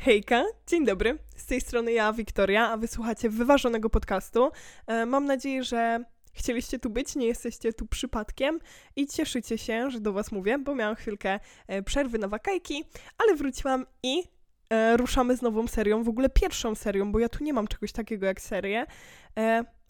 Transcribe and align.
Hejka, 0.00 0.44
dzień 0.66 0.86
dobry. 0.86 1.18
Z 1.36 1.46
tej 1.46 1.60
strony 1.60 1.92
ja, 1.92 2.12
Wiktoria, 2.12 2.68
a 2.70 2.76
wysłuchacie 2.76 3.30
wyważonego 3.30 3.90
podcastu. 3.90 4.50
E, 4.86 5.06
mam 5.06 5.24
nadzieję, 5.24 5.64
że 5.64 6.04
chcieliście 6.32 6.78
tu 6.78 6.90
być, 6.90 7.16
nie 7.16 7.26
jesteście 7.26 7.72
tu 7.72 7.86
przypadkiem 7.86 8.60
i 8.96 9.06
cieszycie 9.06 9.58
się, 9.58 9.90
że 9.90 10.00
do 10.00 10.12
Was 10.12 10.32
mówię, 10.32 10.58
bo 10.58 10.74
miałam 10.74 10.96
chwilkę 10.96 11.40
e, 11.66 11.82
przerwy 11.82 12.18
na 12.18 12.28
wakajki, 12.28 12.84
ale 13.18 13.34
wróciłam 13.34 13.86
i 14.02 14.22
e, 14.70 14.96
ruszamy 14.96 15.36
z 15.36 15.42
nową 15.42 15.68
serią, 15.68 16.02
w 16.02 16.08
ogóle 16.08 16.28
pierwszą 16.28 16.74
serią, 16.74 17.12
bo 17.12 17.18
ja 17.18 17.28
tu 17.28 17.44
nie 17.44 17.52
mam 17.52 17.66
czegoś 17.66 17.92
takiego 17.92 18.26
jak 18.26 18.40
serię, 18.40 18.86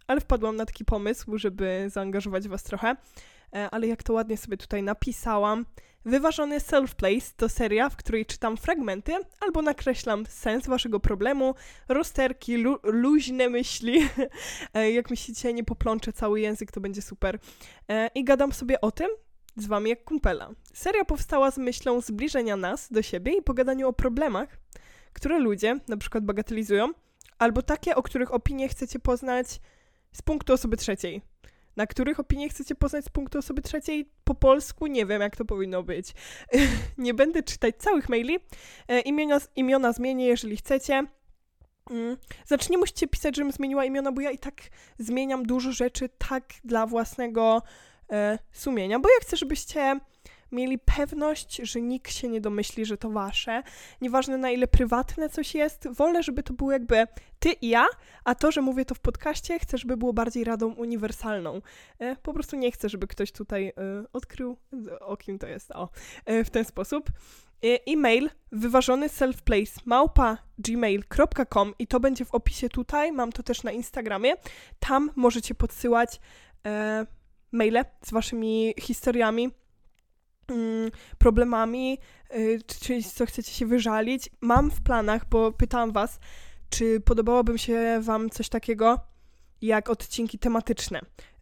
ale 0.07 0.21
wpadłam 0.21 0.57
na 0.57 0.67
taki 0.67 0.85
pomysł, 0.85 1.39
żeby 1.39 1.85
zaangażować 1.89 2.49
Was 2.49 2.63
trochę. 2.63 2.97
E, 3.55 3.71
ale 3.71 3.87
jak 3.87 4.03
to 4.03 4.13
ładnie 4.13 4.37
sobie 4.37 4.57
tutaj 4.57 4.83
napisałam, 4.83 5.65
Wyważony 6.05 6.59
Self-Place 6.59 7.33
to 7.37 7.49
seria, 7.49 7.89
w 7.89 7.97
której 7.97 8.27
czytam 8.27 8.57
fragmenty 8.57 9.13
albo 9.41 9.63
nakreślam 9.63 10.27
sens 10.27 10.67
waszego 10.67 11.01
problemu, 11.01 11.55
rozterki, 11.89 12.57
lu 12.57 12.79
luźne 12.83 13.49
myśli. 13.49 14.01
E, 14.75 14.93
jak 14.93 15.11
myślicie, 15.11 15.53
nie 15.55 15.65
poplączę 15.65 16.13
cały 16.13 16.41
język, 16.41 16.73
to 16.73 16.81
będzie 16.81 17.03
super. 17.03 17.39
E, 17.89 18.11
I 18.15 18.25
gadam 18.25 18.53
sobie 18.53 18.81
o 18.81 18.91
tym 18.91 19.09
z 19.57 19.67
wami 19.67 19.91
jak 19.91 20.05
kumpela. 20.05 20.51
Seria 20.75 21.05
powstała 21.05 21.51
z 21.51 21.59
myślą 21.59 22.01
zbliżenia 22.01 22.57
nas 22.57 22.93
do 22.93 23.03
siebie 23.03 23.33
i 23.39 23.43
pogadaniu 23.43 23.89
o 23.89 23.93
problemach, 23.93 24.59
które 25.13 25.39
ludzie 25.39 25.81
na 25.89 25.97
przykład 25.97 26.25
bagatelizują, 26.25 26.93
albo 27.39 27.63
takie, 27.63 27.97
o 27.97 28.03
których 28.03 28.35
opinie 28.35 28.69
chcecie 28.69 28.99
poznać 28.99 29.61
z 30.13 30.23
punktu 30.23 30.53
osoby 30.53 30.77
trzeciej 30.77 31.23
na 31.79 31.87
których 31.87 32.21
opinie 32.21 32.49
chcecie 32.49 32.75
poznać 32.75 33.05
z 33.05 33.09
punktu 33.09 33.39
osoby 33.39 33.63
trzeciej 33.63 34.11
po 34.25 34.35
polsku. 34.35 34.87
Nie 34.87 35.07
wiem, 35.07 35.23
jak 35.23 35.37
to 35.37 35.45
powinno 35.45 35.83
być. 35.83 36.15
nie 36.99 37.15
będę 37.15 37.43
czytać 37.43 37.77
całych 37.77 38.09
maili. 38.09 38.39
E, 38.89 39.01
imiona, 39.01 39.41
imiona 39.57 39.93
zmienię, 39.93 40.27
jeżeli 40.27 40.57
chcecie. 40.57 41.07
Mm. 41.91 42.17
Znaczy, 42.47 42.69
nie 42.71 42.79
musicie 42.79 43.09
pisać, 43.09 43.37
żebym 43.37 43.53
zmieniła 43.53 43.85
imiona, 43.85 44.13
bo 44.13 44.21
ja 44.21 44.31
i 44.31 44.39
tak 44.39 44.55
zmieniam 44.99 45.47
dużo 45.47 45.73
rzeczy 45.73 46.09
tak 46.29 46.45
dla 46.65 46.87
własnego 46.87 47.63
e, 48.13 48.39
sumienia, 48.53 48.99
bo 48.99 49.09
ja 49.09 49.21
chcę, 49.21 49.37
żebyście 49.37 50.01
mieli 50.53 50.79
pewność, 50.79 51.57
że 51.57 51.81
nikt 51.81 52.13
się 52.13 52.29
nie 52.29 52.41
domyśli, 52.41 52.85
że 52.87 52.99
to 52.99 53.11
wasze. 53.11 53.63
Nieważne 54.01 54.39
na 54.39 54.51
ile 54.51 54.67
prywatne 54.67 55.29
coś 55.29 55.55
jest, 55.55 55.89
wolę, 55.89 56.23
żeby 56.23 56.43
to 56.43 56.53
było 56.53 56.73
jakby 56.73 57.07
ty 57.39 57.53
i 57.53 57.69
ja, 57.69 57.87
a 58.25 58.35
to, 58.35 58.53
że 58.53 58.63
mówię 58.63 58.85
to 58.85 58.95
w 58.95 59.01
podcaście, 59.01 59.59
chcę, 59.59 59.79
żeby 59.79 59.97
było 59.97 60.13
bardziej 60.13 60.45
radą 60.45 60.75
uniwersalną. 60.75 61.61
E, 61.99 62.17
po 62.17 62.33
prostu 62.33 62.57
nie 62.57 62.73
chcę, 62.73 62.89
żeby 62.89 63.07
ktoś 63.07 63.33
tutaj 63.33 63.69
e, 63.69 63.73
odkrył, 64.13 64.57
o 65.01 65.17
kim 65.17 65.39
to 65.39 65.47
jest, 65.47 65.71
o, 65.71 65.89
e, 66.25 66.45
w 66.45 66.51
ten 66.51 66.65
sposób. 66.65 67.11
E-mail 67.63 68.31
wyważony 68.53 69.09
selfplace 69.09 69.81
małpa 69.85 70.39
gmail.com 70.59 71.75
i 71.79 71.87
to 71.87 72.01
będzie 72.01 72.25
w 72.25 72.35
opisie 72.35 72.69
tutaj, 72.69 73.13
mam 73.13 73.33
to 73.33 73.43
też 73.43 73.63
na 73.63 73.73
Instagramie. 73.73 74.35
Tam 74.79 75.11
możecie 75.17 75.55
podsyłać 75.55 76.21
e, 76.67 77.07
maile 77.53 77.85
z 78.05 78.11
waszymi 78.13 78.75
historiami, 78.81 79.51
problemami, 81.19 81.99
y, 82.35 82.61
czy 82.81 83.03
co 83.03 83.27
chcecie 83.27 83.53
się 83.53 83.67
wyżalić. 83.67 84.31
Mam 84.41 84.71
w 84.71 84.81
planach, 84.81 85.29
bo 85.29 85.53
pytałam 85.53 85.93
was, 85.93 86.21
czy 86.71 87.01
podobałoby 87.01 87.59
się 87.59 88.01
wam 88.03 88.31
coś 88.31 88.49
takiego 88.49 89.01
jak 89.63 89.91
odcinki 89.91 90.39
tematyczne. 90.39 91.01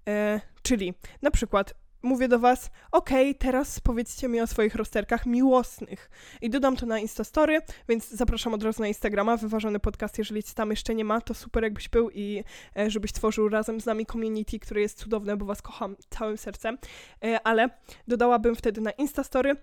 E, 0.08 0.40
czyli 0.62 0.94
na 1.22 1.30
przykład 1.30 1.74
mówię 2.06 2.28
do 2.28 2.38
was, 2.38 2.70
okej, 2.92 3.34
teraz 3.34 3.80
powiedzcie 3.80 4.28
mi 4.28 4.40
o 4.40 4.46
swoich 4.46 4.74
rozterkach 4.74 5.26
miłosnych. 5.26 6.10
I 6.40 6.50
dodam 6.50 6.76
to 6.76 6.86
na 6.86 6.98
Instastory, 6.98 7.60
więc 7.88 8.08
zapraszam 8.08 8.54
od 8.54 8.62
razu 8.62 8.82
na 8.82 8.88
Instagrama, 8.88 9.36
wyważony 9.36 9.80
podcast, 9.80 10.18
jeżeli 10.18 10.42
cię 10.42 10.54
tam 10.54 10.70
jeszcze 10.70 10.94
nie 10.94 11.04
ma, 11.04 11.20
to 11.20 11.34
super 11.34 11.62
jakbyś 11.62 11.88
był 11.88 12.10
i 12.10 12.44
e, 12.76 12.90
żebyś 12.90 13.12
tworzył 13.12 13.48
razem 13.48 13.80
z 13.80 13.86
nami 13.86 14.06
community, 14.06 14.58
które 14.58 14.80
jest 14.80 14.98
cudowne, 14.98 15.36
bo 15.36 15.46
was 15.46 15.62
kocham 15.62 15.96
całym 16.10 16.38
sercem. 16.38 16.78
E, 17.24 17.40
ale 17.46 17.68
dodałabym 18.08 18.56
wtedy 18.56 18.80
na 18.80 18.90
Instastory, 18.90 19.56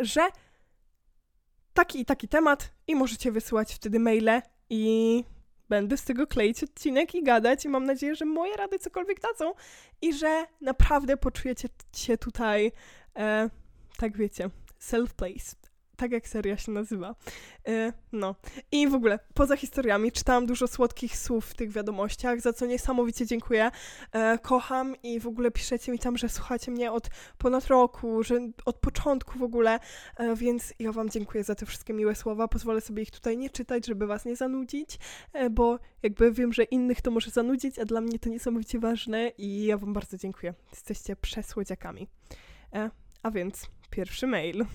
że 0.00 0.20
taki 1.74 2.00
i 2.00 2.04
taki 2.04 2.28
temat 2.28 2.72
i 2.86 2.94
możecie 2.94 3.32
wysyłać 3.32 3.74
wtedy 3.74 4.00
maile 4.00 4.42
i 4.70 5.24
będę 5.70 5.96
z 5.96 6.04
tego 6.04 6.26
kleić 6.26 6.64
odcinek 6.64 7.14
i 7.14 7.22
gadać 7.22 7.64
i 7.64 7.68
mam 7.68 7.84
nadzieję, 7.84 8.14
że 8.14 8.24
moje 8.24 8.56
rady 8.56 8.78
cokolwiek 8.78 9.20
dadzą 9.20 9.52
i 10.02 10.12
że 10.12 10.46
naprawdę 10.60 11.16
poczujecie 11.16 11.68
się 11.96 12.18
tutaj, 12.18 12.72
e, 13.16 13.50
tak 13.96 14.16
wiecie, 14.16 14.50
self-place 14.80 15.59
tak 16.00 16.12
jak 16.12 16.28
seria 16.28 16.56
się 16.56 16.72
nazywa. 16.72 17.14
Yy, 17.66 17.92
no. 18.12 18.34
I 18.72 18.88
w 18.88 18.94
ogóle, 18.94 19.18
poza 19.34 19.56
historiami, 19.56 20.12
czytałam 20.12 20.46
dużo 20.46 20.68
słodkich 20.68 21.16
słów 21.16 21.46
w 21.46 21.54
tych 21.54 21.70
wiadomościach, 21.70 22.40
za 22.40 22.52
co 22.52 22.66
niesamowicie 22.66 23.26
dziękuję. 23.26 23.70
Yy, 24.14 24.38
kocham 24.38 24.96
i 25.02 25.20
w 25.20 25.26
ogóle 25.26 25.50
piszecie 25.50 25.92
mi 25.92 25.98
tam, 25.98 26.18
że 26.18 26.28
słuchacie 26.28 26.70
mnie 26.70 26.92
od 26.92 27.10
ponad 27.38 27.66
roku, 27.66 28.22
że 28.22 28.40
od 28.64 28.76
początku 28.76 29.38
w 29.38 29.42
ogóle, 29.42 29.78
yy, 30.18 30.36
więc 30.36 30.74
ja 30.78 30.92
Wam 30.92 31.10
dziękuję 31.10 31.44
za 31.44 31.54
te 31.54 31.66
wszystkie 31.66 31.92
miłe 31.92 32.14
słowa. 32.14 32.48
Pozwolę 32.48 32.80
sobie 32.80 33.02
ich 33.02 33.10
tutaj 33.10 33.38
nie 33.38 33.50
czytać, 33.50 33.86
żeby 33.86 34.06
Was 34.06 34.24
nie 34.24 34.36
zanudzić, 34.36 34.98
bo 35.50 35.78
jakby 36.02 36.32
wiem, 36.32 36.52
że 36.52 36.62
innych 36.62 37.00
to 37.00 37.10
może 37.10 37.30
zanudzić, 37.30 37.78
a 37.78 37.84
dla 37.84 38.00
mnie 38.00 38.18
to 38.18 38.28
niesamowicie 38.28 38.78
ważne 38.78 39.28
i 39.38 39.64
ja 39.64 39.78
Wam 39.78 39.92
bardzo 39.92 40.16
dziękuję. 40.16 40.54
Jesteście 40.70 41.16
przesłodziakami. 41.16 42.08
A 43.22 43.30
więc 43.30 43.70
pierwszy 43.90 44.26
mail. 44.26 44.66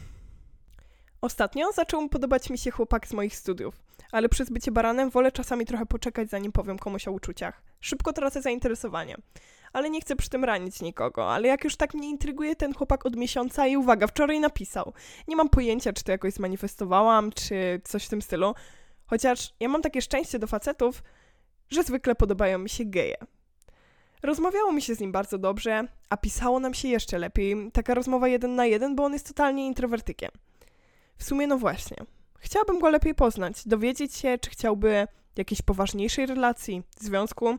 Ostatnio 1.26 1.72
zaczął 1.72 2.10
podobać 2.10 2.50
mi 2.50 2.58
się 2.58 2.72
chłopak 2.72 3.08
z 3.08 3.14
moich 3.14 3.36
studiów, 3.36 3.76
ale 4.12 4.30
przez 4.30 4.50
bycie 4.50 4.72
baranem 4.72 5.10
wolę 5.10 5.32
czasami 5.32 5.66
trochę 5.66 5.86
poczekać, 5.86 6.30
zanim 6.30 6.52
powiem 6.52 6.80
komuś 6.80 7.08
o 7.08 7.12
uczuciach. 7.12 7.62
Szybko 7.80 8.14
tracę 8.14 8.42
zainteresowanie. 8.42 9.16
Ale 9.74 9.90
nie 9.90 10.02
chcę 10.02 10.16
przy 10.16 10.30
tym 10.30 10.44
ranić 10.44 10.82
nikogo, 10.82 11.34
ale 11.34 11.48
jak 11.48 11.64
już 11.64 11.76
tak 11.76 11.94
mnie 11.94 12.10
intryguje 12.10 12.56
ten 12.56 12.74
chłopak 12.74 13.06
od 13.06 13.16
miesiąca 13.16 13.68
i 13.68 13.78
uwaga, 13.78 14.08
wczoraj 14.08 14.40
napisał. 14.40 14.94
Nie 15.28 15.36
mam 15.36 15.50
pojęcia, 15.50 15.94
czy 15.94 16.04
to 16.04 16.12
jakoś 16.12 16.34
zmanifestowałam, 16.34 17.32
czy 17.32 17.82
coś 17.84 18.06
w 18.06 18.10
tym 18.10 18.22
stylu. 18.22 18.54
Chociaż 19.06 19.54
ja 19.60 19.70
mam 19.70 19.82
takie 19.82 20.02
szczęście 20.02 20.40
do 20.40 20.48
facetów, 20.48 21.04
że 21.70 21.84
zwykle 21.84 22.16
podobają 22.16 22.60
mi 22.60 22.70
się 22.70 22.86
geje. 22.86 23.18
Rozmawiało 24.24 24.72
mi 24.72 24.82
się 24.82 24.96
z 24.96 25.00
nim 25.00 25.12
bardzo 25.12 25.38
dobrze, 25.38 25.88
a 26.10 26.18
pisało 26.18 26.60
nam 26.60 26.74
się 26.74 26.88
jeszcze 26.88 27.20
lepiej. 27.20 27.72
Taka 27.74 27.94
rozmowa 27.94 28.28
jeden 28.28 28.56
na 28.56 28.66
jeden, 28.66 28.96
bo 28.96 29.04
on 29.04 29.14
jest 29.14 29.28
totalnie 29.28 29.68
introwertykiem. 29.68 30.32
W 31.18 31.24
sumie 31.24 31.48
no 31.48 31.58
właśnie. 31.58 31.98
Chciałabym 32.40 32.80
go 32.80 32.90
lepiej 32.90 33.16
poznać, 33.16 33.68
dowiedzieć 33.68 34.16
się, 34.16 34.38
czy 34.38 34.50
chciałby 34.50 35.08
jakiejś 35.36 35.62
poważniejszej 35.62 36.26
relacji, 36.26 36.84
związku. 37.00 37.58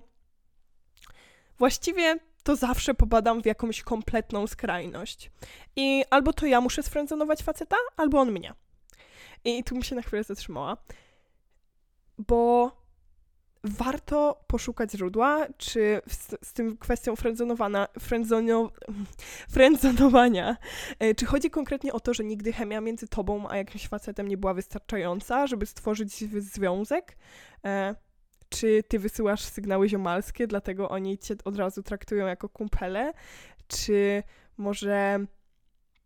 Właściwie 1.59 2.19
to 2.43 2.57
zawsze 2.57 2.95
popadam 2.95 3.43
w 3.43 3.47
jakąś 3.47 3.83
kompletną 3.83 4.47
skrajność. 4.47 5.31
I 5.77 6.05
albo 6.11 6.33
to 6.33 6.47
ja 6.47 6.61
muszę 6.61 6.83
sfrędzonować 6.83 7.43
faceta, 7.43 7.77
albo 7.97 8.21
on 8.21 8.33
mnie. 8.33 8.55
I 9.45 9.65
tu 9.65 9.77
mi 9.77 9.85
się 9.85 9.95
na 9.95 10.03
chwilę 10.03 10.25
zatrzymała, 10.25 10.77
bo 12.19 12.71
warto 13.67 14.45
poszukać 14.47 14.93
źródła, 14.93 15.47
czy 15.57 16.01
z, 16.07 16.49
z 16.49 16.53
tym 16.53 16.77
kwestią 16.77 17.17
friendzonowania, 17.17 17.89
friendzonowania, 19.51 20.57
e, 20.99 21.15
czy 21.15 21.27
chodzi 21.27 21.51
konkretnie 21.51 21.93
o 21.93 22.01
to, 22.01 22.15
że 22.15 22.25
nigdy 22.25 22.53
chemia 22.53 22.81
między 22.81 23.09
tobą 23.09 23.49
a 23.49 23.57
jakimś 23.57 23.89
facetem 23.89 24.29
nie 24.29 24.37
była 24.37 24.55
wystarczająca, 24.55 25.47
żeby 25.47 25.67
stworzyć 25.67 26.13
związek? 26.43 27.17
E, 27.65 27.95
czy 28.49 28.83
ty 28.89 28.99
wysyłasz 28.99 29.43
sygnały 29.43 29.89
ziomalskie, 29.89 30.47
dlatego 30.47 30.89
oni 30.89 31.19
cię 31.19 31.35
od 31.45 31.57
razu 31.57 31.83
traktują 31.83 32.27
jako 32.27 32.49
kumpele? 32.49 33.13
Czy 33.69 34.23
może 34.57 35.19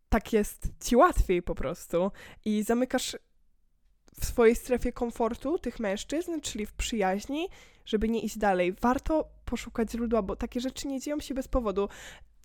tak 0.09 0.32
jest 0.32 0.69
ci 0.84 0.97
łatwiej 0.97 1.42
po 1.42 1.54
prostu 1.54 2.10
i 2.44 2.62
zamykasz 2.62 3.16
w 4.21 4.25
swojej 4.25 4.56
strefie 4.56 4.92
komfortu 4.92 5.59
tych 5.59 5.80
mężczyzn, 5.80 6.41
czyli 6.41 6.66
w 6.66 6.72
przyjaźni, 6.72 7.48
żeby 7.84 8.09
nie 8.09 8.21
iść 8.21 8.39
dalej. 8.39 8.72
Warto 8.72 9.28
poszukać 9.45 9.91
źródła, 9.91 10.22
bo 10.22 10.36
takie 10.36 10.60
rzeczy 10.60 10.89
nie 10.89 11.01
dzieją 11.01 11.21
się 11.21 11.34
bez 11.34 11.48
powodu. 11.48 11.89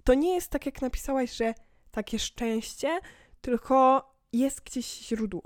To 0.04 0.14
nie 0.14 0.34
jest 0.34 0.52
tak, 0.52 0.66
jak 0.66 0.82
napisałaś, 0.82 1.36
że 1.36 1.54
takie 1.92 2.20
szczęście, 2.20 3.00
tylko 3.42 4.10
jest 4.34 4.62
gdzieś 4.62 4.86
źródło. 4.86 5.42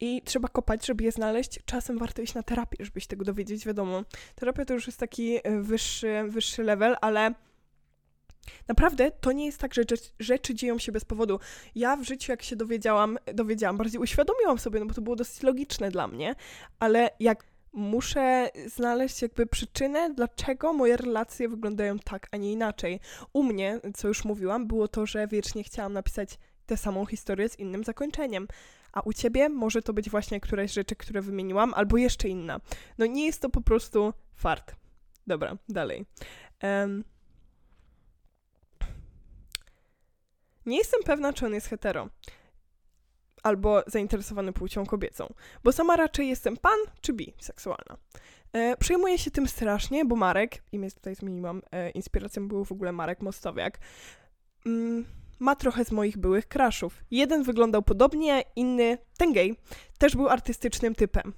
I 0.00 0.22
trzeba 0.24 0.48
kopać, 0.48 0.86
żeby 0.86 1.04
je 1.04 1.12
znaleźć. 1.12 1.60
Czasem 1.64 1.98
warto 1.98 2.22
iść 2.22 2.34
na 2.34 2.42
terapię, 2.42 2.84
żeby 2.84 3.00
się 3.00 3.06
tego 3.06 3.24
dowiedzieć. 3.24 3.66
Wiadomo, 3.66 4.02
terapia 4.34 4.64
to 4.64 4.74
już 4.74 4.86
jest 4.86 4.98
taki 4.98 5.36
e, 5.36 5.60
wyższy, 5.60 6.24
wyższy 6.28 6.62
level, 6.62 6.96
ale 7.00 7.34
Naprawdę 8.68 9.10
to 9.10 9.32
nie 9.32 9.46
jest 9.46 9.58
tak, 9.58 9.74
że 9.74 9.82
rzeczy 10.18 10.54
dzieją 10.54 10.78
się 10.78 10.92
bez 10.92 11.04
powodu. 11.04 11.40
Ja 11.74 11.96
w 11.96 12.02
życiu, 12.02 12.32
jak 12.32 12.42
się 12.42 12.56
dowiedziałam, 12.56 13.18
dowiedziałam, 13.34 13.76
bardziej 13.76 14.00
uświadomiłam 14.00 14.58
sobie, 14.58 14.80
no 14.80 14.86
bo 14.86 14.94
to 14.94 15.02
było 15.02 15.16
dosyć 15.16 15.42
logiczne 15.42 15.90
dla 15.90 16.08
mnie, 16.08 16.34
ale 16.78 17.10
jak 17.20 17.44
muszę 17.72 18.50
znaleźć 18.66 19.22
jakby 19.22 19.46
przyczynę, 19.46 20.14
dlaczego 20.14 20.72
moje 20.72 20.96
relacje 20.96 21.48
wyglądają 21.48 21.98
tak, 21.98 22.28
a 22.30 22.36
nie 22.36 22.52
inaczej. 22.52 23.00
U 23.32 23.42
mnie, 23.42 23.80
co 23.94 24.08
już 24.08 24.24
mówiłam, 24.24 24.66
było 24.66 24.88
to, 24.88 25.06
że 25.06 25.26
wiecznie 25.26 25.64
chciałam 25.64 25.92
napisać 25.92 26.38
tę 26.66 26.76
samą 26.76 27.06
historię 27.06 27.48
z 27.48 27.58
innym 27.58 27.84
zakończeniem. 27.84 28.48
a 28.92 29.00
u 29.00 29.12
ciebie 29.12 29.48
może 29.48 29.82
to 29.82 29.92
być 29.92 30.10
właśnie 30.10 30.40
któraś 30.40 30.70
z 30.70 30.74
rzeczy, 30.74 30.96
które 30.96 31.22
wymieniłam, 31.22 31.74
albo 31.74 31.96
jeszcze 31.96 32.28
inna. 32.28 32.60
No 32.98 33.06
nie 33.06 33.26
jest 33.26 33.42
to 33.42 33.48
po 33.48 33.60
prostu 33.60 34.12
fart. 34.34 34.74
Dobra, 35.26 35.56
dalej. 35.68 36.06
Um, 36.62 37.04
nie 40.66 40.78
jestem 40.78 41.00
pewna, 41.02 41.32
czy 41.32 41.46
on 41.46 41.54
jest 41.54 41.68
hetero 41.68 42.08
albo 43.42 43.82
zainteresowany 43.86 44.52
płcią 44.52 44.86
kobiecą, 44.86 45.34
bo 45.64 45.72
sama 45.72 45.96
raczej 45.96 46.28
jestem 46.28 46.56
pan 46.56 46.78
czy 47.00 47.12
biseksualna. 47.12 47.96
E, 48.52 48.76
przejmuję 48.76 49.18
się 49.18 49.30
tym 49.30 49.48
strasznie, 49.48 50.04
bo 50.04 50.16
Marek, 50.16 50.62
imię 50.72 50.90
tutaj 50.90 51.14
zmieniłam, 51.14 51.62
e, 51.72 51.90
inspiracją 51.90 52.48
był 52.48 52.64
w 52.64 52.72
ogóle 52.72 52.92
Marek 52.92 53.22
Mostowiak, 53.22 53.78
mm, 54.66 55.04
ma 55.38 55.56
trochę 55.56 55.84
z 55.84 55.92
moich 55.92 56.18
byłych 56.18 56.48
kraszów. 56.48 57.04
Jeden 57.10 57.42
wyglądał 57.42 57.82
podobnie, 57.82 58.42
inny, 58.56 58.98
ten 59.18 59.32
gej, 59.32 59.56
też 59.98 60.16
był 60.16 60.28
artystycznym 60.28 60.94
typem. 60.94 61.32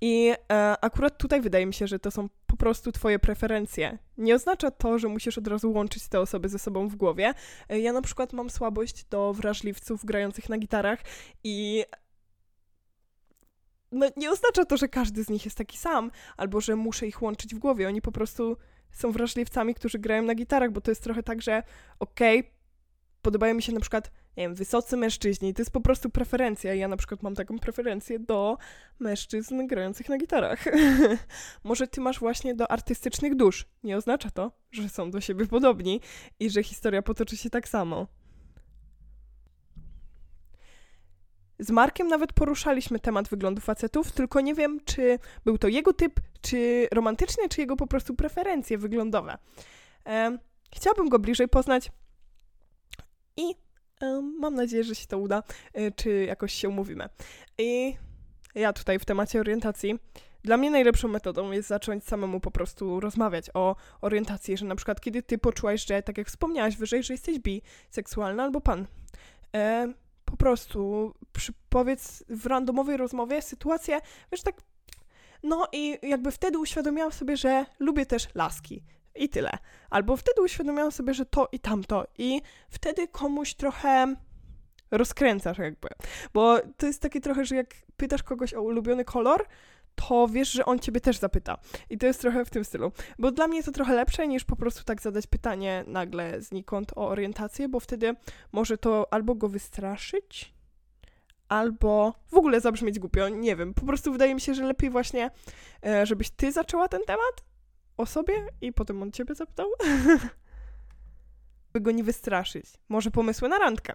I 0.00 0.32
e, 0.52 0.76
akurat 0.80 1.18
tutaj 1.18 1.40
wydaje 1.40 1.66
mi 1.66 1.74
się, 1.74 1.86
że 1.86 1.98
to 1.98 2.10
są 2.10 2.28
po 2.46 2.56
prostu 2.56 2.92
twoje 2.92 3.18
preferencje. 3.18 3.98
Nie 4.18 4.34
oznacza 4.34 4.70
to, 4.70 4.98
że 4.98 5.08
musisz 5.08 5.38
od 5.38 5.46
razu 5.46 5.72
łączyć 5.72 6.08
te 6.08 6.20
osoby 6.20 6.48
ze 6.48 6.58
sobą 6.58 6.88
w 6.88 6.96
głowie. 6.96 7.34
E, 7.68 7.80
ja 7.80 7.92
na 7.92 8.02
przykład 8.02 8.32
mam 8.32 8.50
słabość 8.50 9.04
do 9.04 9.32
wrażliwców 9.32 10.04
grających 10.04 10.48
na 10.48 10.58
gitarach 10.58 11.00
i 11.44 11.84
no, 13.92 14.06
nie 14.16 14.30
oznacza 14.30 14.64
to, 14.64 14.76
że 14.76 14.88
każdy 14.88 15.24
z 15.24 15.30
nich 15.30 15.44
jest 15.44 15.56
taki 15.56 15.78
sam, 15.78 16.10
albo 16.36 16.60
że 16.60 16.76
muszę 16.76 17.06
ich 17.06 17.22
łączyć 17.22 17.54
w 17.54 17.58
głowie. 17.58 17.88
Oni 17.88 18.02
po 18.02 18.12
prostu 18.12 18.56
są 18.92 19.12
wrażliwcami, 19.12 19.74
którzy 19.74 19.98
grają 19.98 20.22
na 20.22 20.34
gitarach, 20.34 20.70
bo 20.72 20.80
to 20.80 20.90
jest 20.90 21.02
trochę 21.02 21.22
tak, 21.22 21.42
że 21.42 21.62
okej, 21.98 22.40
okay, 22.40 22.52
podobają 23.22 23.54
mi 23.54 23.62
się 23.62 23.72
na 23.72 23.80
przykład, 23.80 24.10
nie 24.40 24.46
wiem, 24.46 24.54
wysocy 24.54 24.96
mężczyźni. 24.96 25.54
To 25.54 25.62
jest 25.62 25.70
po 25.70 25.80
prostu 25.80 26.10
preferencja. 26.10 26.74
Ja 26.74 26.88
na 26.88 26.96
przykład 26.96 27.22
mam 27.22 27.34
taką 27.34 27.58
preferencję 27.58 28.18
do 28.18 28.58
mężczyzn 28.98 29.66
grających 29.66 30.08
na 30.08 30.18
gitarach. 30.18 30.64
Może 31.64 31.88
ty 31.88 32.00
masz 32.00 32.18
właśnie 32.18 32.54
do 32.54 32.70
artystycznych 32.70 33.34
dusz. 33.36 33.66
Nie 33.84 33.96
oznacza 33.96 34.30
to, 34.30 34.52
że 34.70 34.88
są 34.88 35.10
do 35.10 35.20
siebie 35.20 35.46
podobni 35.46 36.00
i 36.40 36.50
że 36.50 36.62
historia 36.62 37.02
potoczy 37.02 37.36
się 37.36 37.50
tak 37.50 37.68
samo. 37.68 38.06
Z 41.58 41.70
Markiem 41.70 42.08
nawet 42.08 42.32
poruszaliśmy 42.32 43.00
temat 43.00 43.28
wyglądu 43.28 43.60
facetów, 43.60 44.12
tylko 44.12 44.40
nie 44.40 44.54
wiem, 44.54 44.80
czy 44.84 45.18
był 45.44 45.58
to 45.58 45.68
jego 45.68 45.92
typ, 45.92 46.20
czy 46.40 46.88
romantyczny, 46.92 47.48
czy 47.48 47.60
jego 47.60 47.76
po 47.76 47.86
prostu 47.86 48.14
preferencje 48.14 48.78
wyglądowe. 48.78 49.38
E, 50.06 50.38
chciałabym 50.74 51.08
go 51.08 51.18
bliżej 51.18 51.48
poznać 51.48 51.90
i 53.36 53.54
mam 54.38 54.54
nadzieję, 54.54 54.84
że 54.84 54.94
się 54.94 55.06
to 55.06 55.18
uda, 55.18 55.42
e, 55.72 55.90
czy 55.90 56.24
jakoś 56.24 56.52
się 56.54 56.68
umówimy. 56.68 57.08
I 57.58 57.96
ja 58.54 58.72
tutaj 58.72 58.98
w 58.98 59.04
temacie 59.04 59.40
orientacji. 59.40 59.98
Dla 60.42 60.56
mnie 60.56 60.70
najlepszą 60.70 61.08
metodą 61.08 61.50
jest 61.50 61.68
zacząć 61.68 62.04
samemu 62.04 62.40
po 62.40 62.50
prostu 62.50 63.00
rozmawiać 63.00 63.50
o 63.54 63.76
orientacji, 64.00 64.56
że 64.56 64.66
na 64.66 64.76
przykład 64.76 65.00
kiedy 65.00 65.22
ty 65.22 65.38
poczułaś, 65.38 65.86
że 65.86 66.02
tak 66.02 66.18
jak 66.18 66.26
wspomniałaś 66.26 66.76
wyżej, 66.76 67.02
że 67.02 67.14
jesteś 67.14 67.38
bi, 67.38 67.62
seksualna 67.90 68.42
albo 68.42 68.60
pan, 68.60 68.86
e, 69.54 69.92
po 70.24 70.36
prostu 70.36 71.14
powiedz 71.68 72.24
w 72.28 72.46
randomowej 72.46 72.96
rozmowie 72.96 73.42
sytuację, 73.42 74.00
wiesz, 74.32 74.42
tak 74.42 74.62
no 75.42 75.68
i 75.72 75.98
jakby 76.02 76.30
wtedy 76.30 76.58
uświadomiłam 76.58 77.12
sobie, 77.12 77.36
że 77.36 77.66
lubię 77.78 78.06
też 78.06 78.28
laski. 78.34 78.82
I 79.14 79.28
tyle. 79.28 79.58
Albo 79.90 80.16
wtedy 80.16 80.42
uświadomiłam 80.42 80.92
sobie, 80.92 81.14
że 81.14 81.26
to 81.26 81.48
i 81.52 81.60
tamto. 81.60 82.06
I 82.18 82.42
wtedy 82.68 83.08
komuś 83.08 83.54
trochę 83.54 84.14
rozkręcasz 84.90 85.58
jakby. 85.58 85.88
Bo 86.34 86.58
to 86.76 86.86
jest 86.86 87.02
takie 87.02 87.20
trochę, 87.20 87.44
że 87.44 87.56
jak 87.56 87.74
pytasz 87.96 88.22
kogoś 88.22 88.54
o 88.54 88.62
ulubiony 88.62 89.04
kolor, 89.04 89.46
to 89.94 90.28
wiesz, 90.28 90.52
że 90.52 90.64
on 90.64 90.78
ciebie 90.78 91.00
też 91.00 91.18
zapyta. 91.18 91.58
I 91.90 91.98
to 91.98 92.06
jest 92.06 92.20
trochę 92.20 92.44
w 92.44 92.50
tym 92.50 92.64
stylu. 92.64 92.92
Bo 93.18 93.30
dla 93.30 93.48
mnie 93.48 93.62
to 93.62 93.72
trochę 93.72 93.94
lepsze 93.94 94.28
niż 94.28 94.44
po 94.44 94.56
prostu 94.56 94.84
tak 94.84 95.02
zadać 95.02 95.26
pytanie 95.26 95.84
nagle 95.86 96.40
znikąd 96.40 96.92
o 96.96 97.08
orientację, 97.08 97.68
bo 97.68 97.80
wtedy 97.80 98.14
może 98.52 98.78
to 98.78 99.12
albo 99.12 99.34
go 99.34 99.48
wystraszyć, 99.48 100.54
albo 101.48 102.14
w 102.30 102.34
ogóle 102.34 102.60
zabrzmieć 102.60 102.98
głupio, 102.98 103.28
nie 103.28 103.56
wiem. 103.56 103.74
Po 103.74 103.86
prostu 103.86 104.12
wydaje 104.12 104.34
mi 104.34 104.40
się, 104.40 104.54
że 104.54 104.64
lepiej 104.64 104.90
właśnie, 104.90 105.30
e, 105.86 106.06
żebyś 106.06 106.30
ty 106.30 106.52
zaczęła 106.52 106.88
ten 106.88 107.00
temat 107.06 107.49
o 108.00 108.06
sobie 108.06 108.46
i 108.60 108.72
potem 108.72 109.02
on 109.02 109.12
ciebie 109.12 109.34
zapytał. 109.34 109.66
By 111.72 111.80
go 111.80 111.90
nie 111.90 112.04
wystraszyć. 112.04 112.66
Może 112.88 113.10
pomysły 113.10 113.48
na 113.48 113.58
randkę. 113.58 113.94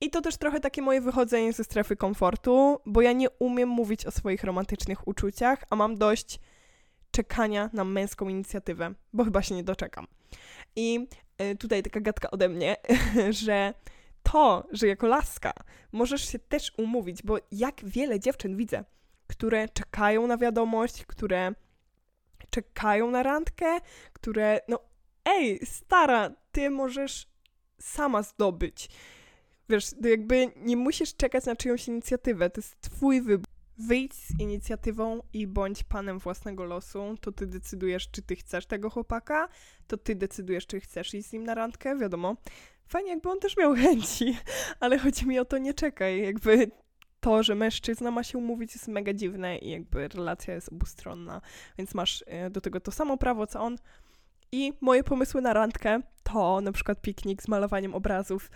I 0.00 0.10
to 0.10 0.20
też 0.20 0.36
trochę 0.36 0.60
takie 0.60 0.82
moje 0.82 1.00
wychodzenie 1.00 1.52
ze 1.52 1.64
strefy 1.64 1.96
komfortu, 1.96 2.80
bo 2.86 3.02
ja 3.02 3.12
nie 3.12 3.30
umiem 3.30 3.68
mówić 3.68 4.06
o 4.06 4.10
swoich 4.10 4.44
romantycznych 4.44 5.08
uczuciach, 5.08 5.64
a 5.70 5.76
mam 5.76 5.96
dość 5.96 6.40
czekania 7.10 7.70
na 7.72 7.84
męską 7.84 8.28
inicjatywę, 8.28 8.94
bo 9.12 9.24
chyba 9.24 9.42
się 9.42 9.54
nie 9.54 9.64
doczekam. 9.64 10.06
I 10.76 11.08
y, 11.42 11.56
tutaj 11.56 11.82
taka 11.82 12.00
gadka 12.00 12.30
ode 12.30 12.48
mnie, 12.48 12.76
że 13.44 13.74
to, 14.22 14.66
że 14.72 14.86
jako 14.86 15.06
laska 15.06 15.52
możesz 15.92 16.28
się 16.28 16.38
też 16.38 16.72
umówić, 16.76 17.22
bo 17.22 17.36
jak 17.52 17.80
wiele 17.84 18.20
dziewczyn 18.20 18.56
widzę, 18.56 18.84
które 19.26 19.68
czekają 19.68 20.26
na 20.26 20.36
wiadomość, 20.36 21.06
które 21.06 21.52
czekają 22.50 23.10
na 23.10 23.22
randkę, 23.22 23.80
które, 24.12 24.60
no, 24.68 24.80
ej, 25.24 25.60
stara, 25.66 26.30
ty 26.52 26.70
możesz 26.70 27.28
sama 27.78 28.22
zdobyć 28.22 28.88
wiesz, 29.68 29.84
jakby 30.04 30.52
nie 30.56 30.76
musisz 30.76 31.16
czekać 31.16 31.44
na 31.44 31.56
czyjąś 31.56 31.88
inicjatywę, 31.88 32.50
to 32.50 32.60
jest 32.60 32.80
twój 32.80 33.22
wybór. 33.22 33.46
Wyjdź 33.78 34.14
z 34.14 34.40
inicjatywą 34.40 35.20
i 35.32 35.46
bądź 35.46 35.84
panem 35.84 36.18
własnego 36.18 36.64
losu. 36.64 37.16
To 37.20 37.32
ty 37.32 37.46
decydujesz, 37.46 38.10
czy 38.10 38.22
ty 38.22 38.36
chcesz 38.36 38.66
tego 38.66 38.90
chłopaka, 38.90 39.48
to 39.86 39.96
ty 39.96 40.14
decydujesz, 40.14 40.66
czy 40.66 40.80
chcesz 40.80 41.14
iść 41.14 41.28
z 41.28 41.32
nim 41.32 41.44
na 41.44 41.54
randkę, 41.54 41.98
wiadomo. 41.98 42.36
Fajnie, 42.86 43.10
jakby 43.10 43.30
on 43.30 43.40
też 43.40 43.56
miał 43.56 43.74
chęci, 43.82 44.36
ale 44.80 44.98
chodzi 44.98 45.26
mi 45.26 45.38
o 45.38 45.44
to, 45.44 45.58
nie 45.58 45.74
czekaj. 45.74 46.22
Jakby 46.22 46.70
to, 47.28 47.42
że 47.42 47.54
mężczyzna 47.54 48.10
ma 48.10 48.22
się 48.22 48.38
umówić 48.38 48.74
jest 48.74 48.88
mega 48.88 49.12
dziwne 49.12 49.58
i 49.58 49.70
jakby 49.70 50.08
relacja 50.08 50.54
jest 50.54 50.68
obustronna, 50.68 51.40
więc 51.78 51.94
masz 51.94 52.24
e, 52.26 52.50
do 52.50 52.60
tego 52.60 52.80
to 52.80 52.90
samo 52.92 53.16
prawo, 53.16 53.46
co 53.46 53.60
on. 53.60 53.76
I 54.52 54.72
moje 54.80 55.04
pomysły 55.04 55.40
na 55.42 55.52
randkę 55.52 56.00
to 56.22 56.60
na 56.60 56.72
przykład 56.72 57.00
piknik 57.02 57.42
z 57.42 57.48
malowaniem 57.48 57.94
obrazów, 57.94 58.50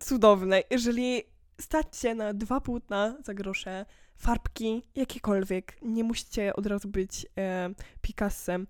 cudowne. 0.00 0.62
Jeżeli 0.70 1.22
stać 1.60 1.96
się 1.96 2.14
na 2.14 2.34
dwa 2.34 2.60
płótna 2.60 3.16
za 3.24 3.34
grosze, 3.34 3.86
farbki, 4.16 4.82
jakiekolwiek, 4.94 5.76
nie 5.82 6.04
musicie 6.04 6.54
od 6.54 6.66
razu 6.66 6.88
być 6.88 7.26
e, 7.38 7.70
Picassem, 8.00 8.66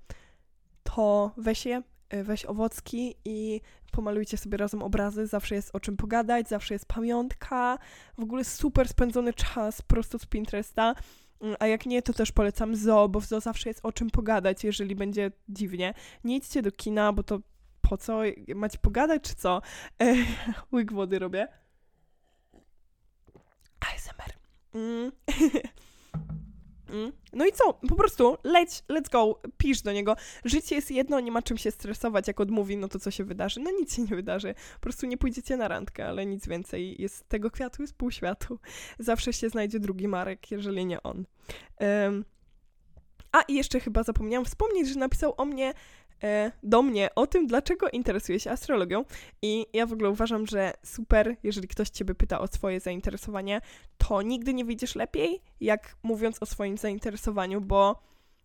to 0.83 1.35
weź 1.37 1.67
je, 1.67 1.83
weź 2.11 2.45
owocki 2.45 3.15
i 3.25 3.61
pomalujcie 3.93 4.37
sobie 4.37 4.57
razem 4.57 4.83
obrazy, 4.83 5.27
zawsze 5.27 5.55
jest 5.55 5.71
o 5.73 5.81
czym 5.81 5.97
pogadać, 5.97 6.49
zawsze 6.49 6.75
jest 6.75 6.87
pamiątka, 6.87 7.79
w 8.19 8.23
ogóle 8.23 8.45
super 8.45 8.89
spędzony 8.89 9.33
czas 9.33 9.83
prosto 9.83 10.19
z 10.19 10.27
Pinteresta, 10.27 10.95
mm, 11.41 11.57
a 11.59 11.67
jak 11.67 11.87
nie, 11.87 12.03
to 12.03 12.13
też 12.13 12.33
polecam 12.33 12.77
zoo, 12.77 13.09
bo 13.09 13.21
w 13.21 13.27
zoo 13.27 13.41
zawsze 13.41 13.71
jest 13.71 13.81
o 13.83 13.93
czym 13.93 14.11
pogadać, 14.11 14.65
jeżeli 14.65 14.95
będzie 14.95 15.31
dziwnie. 15.49 15.95
Nie 16.25 16.37
idźcie 16.37 16.63
do 16.63 16.73
kina, 16.73 17.13
bo 17.13 17.23
to 17.23 17.41
po 17.81 17.97
co? 17.97 18.21
Macie 18.55 18.79
pogadać, 18.79 19.23
czy 19.23 19.35
co? 19.35 19.63
E, 20.03 20.15
łyk 20.73 20.93
wody 20.93 21.19
robię. 21.19 21.49
ASMR. 23.81 24.33
Mm. 24.75 25.13
mm. 26.93 27.13
No 27.33 27.47
i 27.47 27.53
co? 27.53 27.73
Po 27.73 27.95
prostu 27.95 28.37
leć, 28.45 28.71
let's 28.89 29.11
go, 29.11 29.41
pisz 29.59 29.83
do 29.83 29.93
niego. 29.93 30.17
Życie 30.45 30.75
jest 30.75 30.91
jedno, 30.91 31.21
nie 31.21 31.33
ma 31.33 31.43
czym 31.43 31.59
się 31.59 31.71
stresować. 31.71 32.29
Jak 32.29 32.41
odmówi, 32.41 32.77
no 32.77 32.89
to 32.89 32.99
co 32.99 33.11
się 33.11 33.25
wydarzy? 33.25 33.61
No 33.61 33.71
nic 33.71 33.95
się 33.95 34.03
nie 34.03 34.09
wydarzy. 34.09 34.55
Po 34.75 34.81
prostu 34.81 35.07
nie 35.07 35.19
pójdziecie 35.19 35.57
na 35.57 35.69
randkę, 35.69 36.07
ale 36.07 36.27
nic 36.27 36.49
więcej. 36.49 37.03
Jest 37.03 37.29
tego 37.29 37.51
kwiatu 37.51 37.83
jest 37.83 37.95
pół 37.95 38.11
światu. 38.11 38.59
Zawsze 38.99 39.33
się 39.33 39.49
znajdzie 39.49 39.81
drugi 39.81 40.09
Marek, 40.09 40.51
jeżeli 40.51 40.87
nie 40.87 41.03
on. 41.03 41.25
Um. 41.81 42.25
A 43.33 43.43
i 43.43 43.55
jeszcze 43.55 43.81
chyba 43.81 44.03
zapomniałam 44.03 44.45
wspomnieć, 44.45 44.89
że 44.89 44.99
napisał 44.99 45.35
o 45.37 45.45
mnie 45.45 45.75
do 46.63 46.83
mnie 46.83 47.15
o 47.15 47.27
tym, 47.27 47.47
dlaczego 47.47 47.89
interesuje 47.89 48.41
się 48.41 48.51
astrologią. 48.51 49.05
I 49.43 49.67
ja 49.73 49.87
w 49.87 49.93
ogóle 49.93 50.11
uważam, 50.11 50.47
że 50.47 50.73
super, 50.85 51.37
jeżeli 51.43 51.69
ktoś 51.69 51.91
ciebie 51.91 52.15
pyta 52.15 52.41
o 52.41 52.47
swoje 52.47 52.81
zainteresowanie, 52.81 53.61
to 53.99 54.23
nigdy 54.23 54.55
nie 54.55 54.65
wyjdziesz 54.65 54.95
lepiej, 54.95 55.43
jak 55.61 55.97
mówiąc 56.03 56.37
o 56.41 56.47
swoim 56.47 56.79
zainteresowaniu, 56.79 57.61
bo 57.61 58.03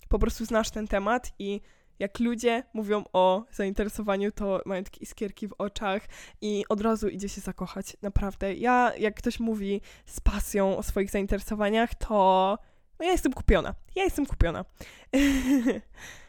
po 0.10 0.20
prostu 0.20 0.46
znasz 0.46 0.70
ten 0.70 0.88
temat 0.88 1.34
i 1.39 1.62
jak 2.00 2.20
ludzie 2.20 2.63
mówią 2.74 3.03
o 3.13 3.46
zainteresowaniu, 3.51 4.32
to 4.32 4.62
mają 4.65 4.84
takie 4.84 5.01
iskierki 5.01 5.48
w 5.48 5.53
oczach 5.58 6.01
i 6.41 6.65
od 6.70 6.82
razu 6.82 7.10
idzie 7.10 7.29
się 7.29 7.41
zakochać. 7.41 7.98
Naprawdę. 8.01 8.53
Ja, 8.53 8.94
jak 8.98 9.15
ktoś 9.15 9.39
mówi 9.39 9.82
z 10.05 10.20
pasją 10.20 10.77
o 10.77 10.84
swoich 10.84 11.10
zainteresowaniach, 11.10 11.96
to 11.96 12.58
no 13.00 13.05
ja 13.05 13.12
jestem 13.12 13.34
kupiona. 13.34 13.75
Ja 13.96 14.03
jestem 14.03 14.25
kupiona. 14.25 14.65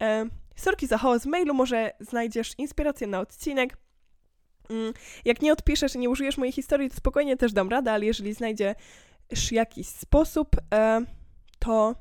E, 0.00 0.26
sorki 0.56 0.86
za 0.86 0.98
hałas 0.98 1.22
w 1.22 1.26
mailu, 1.26 1.54
może 1.54 1.90
znajdziesz 2.00 2.52
inspirację 2.58 3.06
na 3.06 3.20
odcinek. 3.20 3.76
Mm, 4.70 4.92
jak 5.24 5.42
nie 5.42 5.52
odpiszesz 5.52 5.94
i 5.94 5.98
nie 5.98 6.10
użyjesz 6.10 6.38
mojej 6.38 6.52
historii, 6.52 6.90
to 6.90 6.96
spokojnie 6.96 7.36
też 7.36 7.52
dam 7.52 7.68
radę, 7.68 7.92
ale 7.92 8.06
jeżeli 8.06 8.34
znajdziesz 8.34 9.52
jakiś 9.52 9.86
sposób, 9.86 10.56
e, 10.74 11.00
to 11.58 11.94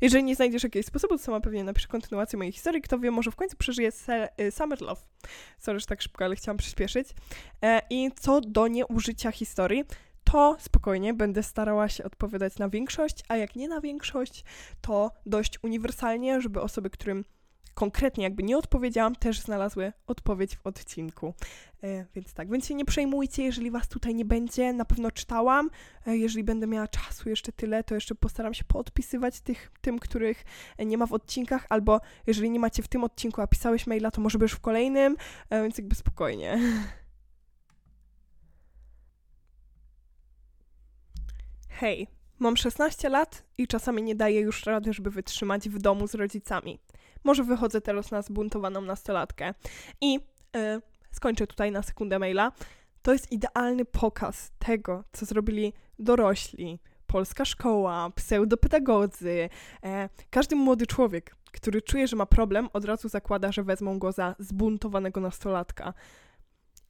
jeżeli 0.00 0.24
nie 0.24 0.36
znajdziesz 0.36 0.62
jakiegoś 0.62 0.86
sposobu, 0.86 1.16
to 1.16 1.24
sama 1.24 1.40
pewnie 1.40 1.64
napiszę 1.64 1.88
kontynuację 1.88 2.36
mojej 2.36 2.52
historii. 2.52 2.82
Kto 2.82 2.98
wie, 2.98 3.10
może 3.10 3.30
w 3.30 3.36
końcu 3.36 3.56
przeżyję 3.56 3.90
y, 4.40 4.50
Summer 4.50 4.80
Love. 4.80 5.00
Sorry, 5.58 5.80
że 5.80 5.86
tak 5.86 6.02
szybko, 6.02 6.24
ale 6.24 6.36
chciałam 6.36 6.56
przyspieszyć. 6.56 7.08
E, 7.62 7.80
I 7.90 8.10
co 8.20 8.40
do 8.40 8.68
nieużycia 8.68 9.32
historii, 9.32 9.84
to 10.32 10.56
spokojnie 10.58 11.14
będę 11.14 11.42
starała 11.42 11.88
się 11.88 12.04
odpowiadać 12.04 12.58
na 12.58 12.68
większość, 12.68 13.24
a 13.28 13.36
jak 13.36 13.56
nie 13.56 13.68
na 13.68 13.80
większość, 13.80 14.44
to 14.80 15.10
dość 15.26 15.58
uniwersalnie, 15.62 16.40
żeby 16.40 16.60
osoby, 16.60 16.90
którym 16.90 17.24
konkretnie 17.74 18.24
jakby 18.24 18.42
nie 18.42 18.58
odpowiedziałam, 18.58 19.16
też 19.16 19.40
znalazły 19.40 19.92
odpowiedź 20.06 20.56
w 20.56 20.66
odcinku. 20.66 21.34
E, 21.82 22.06
więc 22.14 22.34
tak, 22.34 22.50
więc 22.50 22.66
się 22.66 22.74
nie 22.74 22.84
przejmujcie, 22.84 23.44
jeżeli 23.44 23.70
was 23.70 23.88
tutaj 23.88 24.14
nie 24.14 24.24
będzie, 24.24 24.72
na 24.72 24.84
pewno 24.84 25.10
czytałam. 25.10 25.70
E, 26.06 26.16
jeżeli 26.16 26.44
będę 26.44 26.66
miała 26.66 26.88
czasu 26.88 27.28
jeszcze 27.28 27.52
tyle, 27.52 27.84
to 27.84 27.94
jeszcze 27.94 28.14
postaram 28.14 28.54
się 28.54 28.64
poodpisywać 28.64 29.40
tych, 29.40 29.72
tym, 29.80 29.98
których 29.98 30.44
nie 30.78 30.98
ma 30.98 31.06
w 31.06 31.12
odcinkach, 31.12 31.66
albo 31.68 32.00
jeżeli 32.26 32.50
nie 32.50 32.60
macie 32.60 32.82
w 32.82 32.88
tym 32.88 33.04
odcinku, 33.04 33.40
a 33.40 33.46
pisałeś 33.46 33.86
maila, 33.86 34.10
to 34.10 34.20
może 34.20 34.38
już 34.42 34.52
w 34.52 34.60
kolejnym, 34.60 35.16
e, 35.50 35.62
więc 35.62 35.78
jakby 35.78 35.94
spokojnie. 35.94 36.58
Hej, 41.78 42.08
mam 42.38 42.56
16 42.56 43.08
lat 43.08 43.42
i 43.58 43.66
czasami 43.66 44.02
nie 44.02 44.14
daję 44.14 44.40
już 44.40 44.66
rady, 44.66 44.92
żeby 44.92 45.10
wytrzymać 45.10 45.68
w 45.68 45.78
domu 45.78 46.08
z 46.08 46.14
rodzicami. 46.14 46.78
Może 47.24 47.44
wychodzę 47.44 47.80
teraz 47.80 48.10
na 48.10 48.22
zbuntowaną 48.22 48.80
nastolatkę. 48.80 49.54
I 50.00 50.12
yy, 50.12 50.20
skończę 51.12 51.46
tutaj 51.46 51.72
na 51.72 51.82
sekundę 51.82 52.18
maila. 52.18 52.52
To 53.02 53.12
jest 53.12 53.32
idealny 53.32 53.84
pokaz 53.84 54.52
tego, 54.58 55.04
co 55.12 55.26
zrobili 55.26 55.72
dorośli, 55.98 56.78
polska 57.06 57.44
szkoła, 57.44 58.10
pseudopedagodzy. 58.14 59.48
E, 59.84 60.08
każdy 60.30 60.56
młody 60.56 60.86
człowiek, 60.86 61.36
który 61.52 61.82
czuje, 61.82 62.08
że 62.08 62.16
ma 62.16 62.26
problem, 62.26 62.68
od 62.72 62.84
razu 62.84 63.08
zakłada, 63.08 63.52
że 63.52 63.62
wezmą 63.62 63.98
go 63.98 64.12
za 64.12 64.34
zbuntowanego 64.38 65.20
nastolatka. 65.20 65.94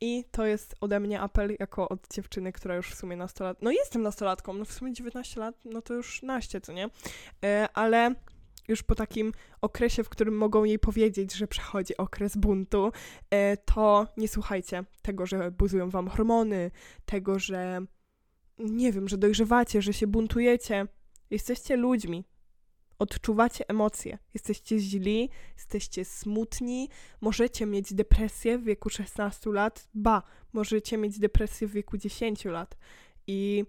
I 0.00 0.24
to 0.30 0.46
jest 0.46 0.74
ode 0.80 1.00
mnie 1.00 1.20
apel 1.20 1.56
jako 1.58 1.88
od 1.88 2.08
dziewczyny, 2.14 2.52
która 2.52 2.76
już 2.76 2.90
w 2.90 2.94
sumie 2.94 3.16
nastolat... 3.16 3.62
No 3.62 3.70
jestem 3.70 4.02
nastolatką, 4.02 4.52
no 4.52 4.64
w 4.64 4.72
sumie 4.72 4.92
19 4.92 5.40
lat, 5.40 5.54
no 5.64 5.82
to 5.82 5.94
już 5.94 6.22
naście, 6.22 6.60
co 6.60 6.72
nie? 6.72 6.88
E, 7.44 7.68
ale 7.74 8.14
już 8.68 8.82
po 8.82 8.94
takim 8.94 9.32
okresie, 9.60 10.04
w 10.04 10.08
którym 10.08 10.36
mogą 10.36 10.64
jej 10.64 10.78
powiedzieć, 10.78 11.34
że 11.34 11.48
przechodzi 11.48 11.96
okres 11.96 12.36
buntu, 12.36 12.92
e, 13.30 13.56
to 13.56 14.06
nie 14.16 14.28
słuchajcie 14.28 14.84
tego, 15.02 15.26
że 15.26 15.50
buzują 15.50 15.90
wam 15.90 16.08
hormony, 16.08 16.70
tego, 17.04 17.38
że 17.38 17.80
nie 18.58 18.92
wiem, 18.92 19.08
że 19.08 19.18
dojrzewacie, 19.18 19.82
że 19.82 19.92
się 19.92 20.06
buntujecie. 20.06 20.86
Jesteście 21.30 21.76
ludźmi, 21.76 22.24
odczuwacie 22.98 23.68
emocje, 23.68 24.18
jesteście 24.34 24.78
źli, 24.78 25.30
jesteście 25.56 26.04
smutni, 26.04 26.88
możecie 27.20 27.66
mieć 27.66 27.94
depresję 27.94 28.58
w 28.58 28.64
wieku 28.64 28.90
16 28.90 29.50
lat, 29.50 29.88
ba, 29.94 30.22
możecie 30.52 30.96
mieć 30.96 31.18
depresję 31.18 31.68
w 31.68 31.72
wieku 31.72 31.96
10 31.96 32.44
lat. 32.44 32.76
I 33.26 33.64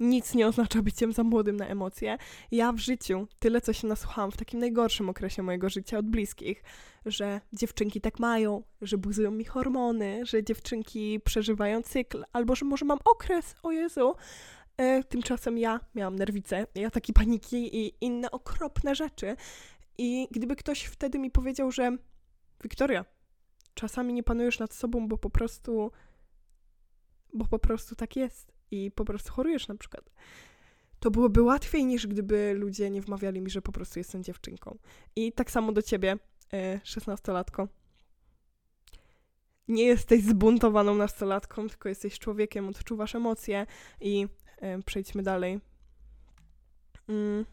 nic 0.00 0.34
nie 0.34 0.46
oznacza 0.46 0.82
byciem 0.82 1.12
za 1.12 1.22
młodym 1.22 1.56
na 1.56 1.66
emocje. 1.66 2.18
Ja 2.50 2.72
w 2.72 2.78
życiu 2.78 3.28
tyle, 3.38 3.60
co 3.60 3.72
się 3.72 3.86
nasłuchałam 3.86 4.30
w 4.30 4.36
takim 4.36 4.60
najgorszym 4.60 5.08
okresie 5.08 5.42
mojego 5.42 5.68
życia 5.68 5.98
od 5.98 6.06
bliskich, 6.06 6.62
że 7.06 7.40
dziewczynki 7.52 8.00
tak 8.00 8.18
mają, 8.18 8.62
że 8.80 8.98
buzują 8.98 9.30
mi 9.30 9.44
hormony, 9.44 10.26
że 10.26 10.44
dziewczynki 10.44 11.20
przeżywają 11.24 11.82
cykl, 11.82 12.24
albo 12.32 12.54
że 12.54 12.64
może 12.64 12.84
mam 12.84 12.98
okres, 13.04 13.54
o 13.62 13.72
Jezu. 13.72 14.14
E, 14.76 15.04
tymczasem 15.04 15.58
ja 15.58 15.80
miałam 15.94 16.16
nerwice, 16.16 16.66
ja 16.74 16.90
takie 16.90 17.12
paniki 17.12 17.76
i 17.76 17.94
inne 18.00 18.30
okropne 18.30 18.94
rzeczy. 18.94 19.36
I 19.98 20.28
gdyby 20.30 20.56
ktoś 20.56 20.84
wtedy 20.84 21.18
mi 21.18 21.30
powiedział, 21.30 21.72
że 21.72 21.96
Wiktoria, 22.62 23.04
czasami 23.74 24.12
nie 24.12 24.22
panujesz 24.22 24.58
nad 24.58 24.74
sobą, 24.74 25.08
bo 25.08 25.18
po 25.18 25.30
prostu 25.30 25.90
bo 27.32 27.44
po 27.44 27.58
prostu 27.58 27.94
tak 27.94 28.16
jest 28.16 28.52
i 28.70 28.90
po 28.90 29.04
prostu 29.04 29.32
chorujesz 29.32 29.68
na 29.68 29.74
przykład. 29.74 30.10
To 31.00 31.10
byłoby 31.10 31.42
łatwiej 31.42 31.84
niż 31.84 32.06
gdyby 32.06 32.54
ludzie 32.54 32.90
nie 32.90 33.02
wmawiali 33.02 33.40
mi, 33.40 33.50
że 33.50 33.62
po 33.62 33.72
prostu 33.72 33.98
jestem 33.98 34.22
dziewczynką. 34.22 34.78
I 35.16 35.32
tak 35.32 35.50
samo 35.50 35.72
do 35.72 35.82
ciebie, 35.82 36.18
szesnastolatko. 36.82 37.68
Nie 39.68 39.84
jesteś 39.84 40.22
zbuntowaną 40.22 40.94
nastolatką, 40.94 41.68
tylko 41.68 41.88
jesteś 41.88 42.18
człowiekiem, 42.18 42.68
odczuwasz 42.68 43.14
emocje 43.14 43.66
i 44.00 44.22
e, 44.22 44.28
przejdźmy 44.84 45.22
dalej. 45.22 45.60
Mm. 47.08 47.44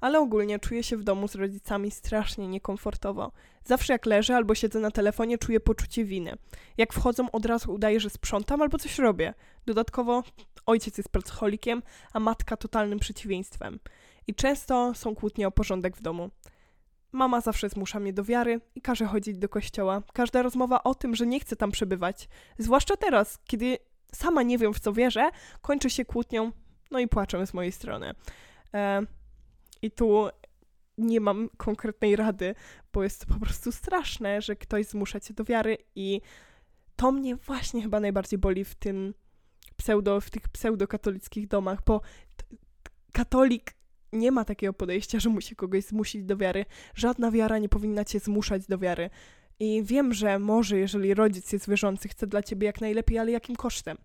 ale 0.00 0.20
ogólnie 0.20 0.58
czuję 0.58 0.82
się 0.82 0.96
w 0.96 1.04
domu 1.04 1.28
z 1.28 1.34
rodzicami 1.34 1.90
strasznie 1.90 2.48
niekomfortowo. 2.48 3.32
Zawsze 3.64 3.92
jak 3.92 4.06
leżę 4.06 4.36
albo 4.36 4.54
siedzę 4.54 4.80
na 4.80 4.90
telefonie, 4.90 5.38
czuję 5.38 5.60
poczucie 5.60 6.04
winy. 6.04 6.36
Jak 6.78 6.92
wchodzą, 6.92 7.30
od 7.30 7.46
razu 7.46 7.72
udaję, 7.72 8.00
że 8.00 8.10
sprzątam 8.10 8.62
albo 8.62 8.78
coś 8.78 8.98
robię. 8.98 9.34
Dodatkowo 9.66 10.22
ojciec 10.66 10.98
jest 10.98 11.08
pracocholikiem, 11.08 11.82
a 12.12 12.20
matka 12.20 12.56
totalnym 12.56 12.98
przeciwieństwem. 12.98 13.78
I 14.26 14.34
często 14.34 14.94
są 14.94 15.14
kłótnie 15.14 15.48
o 15.48 15.50
porządek 15.50 15.96
w 15.96 16.02
domu. 16.02 16.30
Mama 17.12 17.40
zawsze 17.40 17.68
zmusza 17.68 18.00
mnie 18.00 18.12
do 18.12 18.24
wiary 18.24 18.60
i 18.74 18.80
każe 18.80 19.06
chodzić 19.06 19.38
do 19.38 19.48
kościoła. 19.48 20.02
Każda 20.12 20.42
rozmowa 20.42 20.82
o 20.82 20.94
tym, 20.94 21.16
że 21.16 21.26
nie 21.26 21.40
chcę 21.40 21.56
tam 21.56 21.70
przebywać, 21.70 22.28
zwłaszcza 22.58 22.96
teraz, 22.96 23.38
kiedy 23.44 23.78
sama 24.12 24.42
nie 24.42 24.58
wiem 24.58 24.74
w 24.74 24.80
co 24.80 24.92
wierzę, 24.92 25.30
kończy 25.60 25.90
się 25.90 26.04
kłótnią, 26.04 26.52
no 26.90 26.98
i 26.98 27.08
płaczem 27.08 27.46
z 27.46 27.54
mojej 27.54 27.72
strony. 27.72 28.14
E, 28.74 29.02
i 29.82 29.90
tu 29.90 30.28
nie 30.98 31.20
mam 31.20 31.48
konkretnej 31.56 32.16
rady, 32.16 32.54
bo 32.92 33.02
jest 33.02 33.26
to 33.26 33.34
po 33.34 33.40
prostu 33.40 33.72
straszne, 33.72 34.42
że 34.42 34.56
ktoś 34.56 34.86
zmusza 34.86 35.20
cię 35.20 35.34
do 35.34 35.44
wiary 35.44 35.78
i 35.94 36.20
to 36.96 37.12
mnie 37.12 37.36
właśnie 37.36 37.82
chyba 37.82 38.00
najbardziej 38.00 38.38
boli 38.38 38.64
w 38.64 38.74
tym 38.74 39.14
pseudo, 39.76 40.20
w 40.20 40.30
tych 40.30 40.48
pseudokatolickich 40.48 41.48
domach, 41.48 41.84
bo 41.86 42.00
katolik 43.12 43.74
nie 44.12 44.32
ma 44.32 44.44
takiego 44.44 44.72
podejścia, 44.72 45.20
że 45.20 45.28
musi 45.28 45.56
kogoś 45.56 45.84
zmusić 45.84 46.24
do 46.24 46.36
wiary. 46.36 46.64
Żadna 46.94 47.30
wiara 47.30 47.58
nie 47.58 47.68
powinna 47.68 48.04
cię 48.04 48.20
zmuszać 48.20 48.66
do 48.66 48.78
wiary. 48.78 49.10
I 49.60 49.82
wiem, 49.84 50.14
że 50.14 50.38
może, 50.38 50.78
jeżeli 50.78 51.14
rodzic 51.14 51.52
jest 51.52 51.68
wierzący, 51.68 52.08
chce 52.08 52.26
dla 52.26 52.42
ciebie 52.42 52.66
jak 52.66 52.80
najlepiej, 52.80 53.18
ale 53.18 53.30
jakim 53.30 53.56
kosztem? 53.56 53.98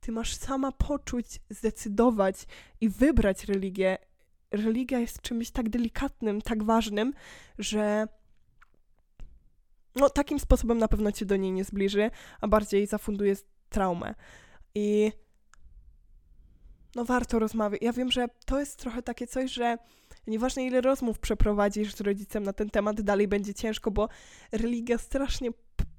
Ty 0.00 0.12
masz 0.12 0.36
sama 0.36 0.72
poczuć, 0.72 1.26
zdecydować 1.50 2.36
i 2.80 2.88
wybrać 2.88 3.44
religię 3.44 3.98
religia 4.50 4.98
jest 4.98 5.22
czymś 5.22 5.50
tak 5.50 5.68
delikatnym, 5.68 6.42
tak 6.42 6.62
ważnym, 6.62 7.12
że 7.58 8.06
no, 9.96 10.10
takim 10.10 10.40
sposobem 10.40 10.78
na 10.78 10.88
pewno 10.88 11.12
cię 11.12 11.26
do 11.26 11.36
niej 11.36 11.52
nie 11.52 11.64
zbliży, 11.64 12.10
a 12.40 12.48
bardziej 12.48 12.86
zafunduje 12.86 13.36
traumę. 13.68 14.14
I 14.74 15.12
no 16.94 17.04
warto 17.04 17.38
rozmawiać. 17.38 17.82
Ja 17.82 17.92
wiem, 17.92 18.10
że 18.10 18.28
to 18.46 18.60
jest 18.60 18.78
trochę 18.78 19.02
takie 19.02 19.26
coś, 19.26 19.52
że 19.52 19.78
nieważne 20.26 20.64
ile 20.64 20.80
rozmów 20.80 21.18
przeprowadzisz 21.18 21.94
z 21.94 22.00
rodzicem 22.00 22.42
na 22.42 22.52
ten 22.52 22.70
temat, 22.70 23.00
dalej 23.00 23.28
będzie 23.28 23.54
ciężko, 23.54 23.90
bo 23.90 24.08
religia 24.52 24.98
strasznie 24.98 25.50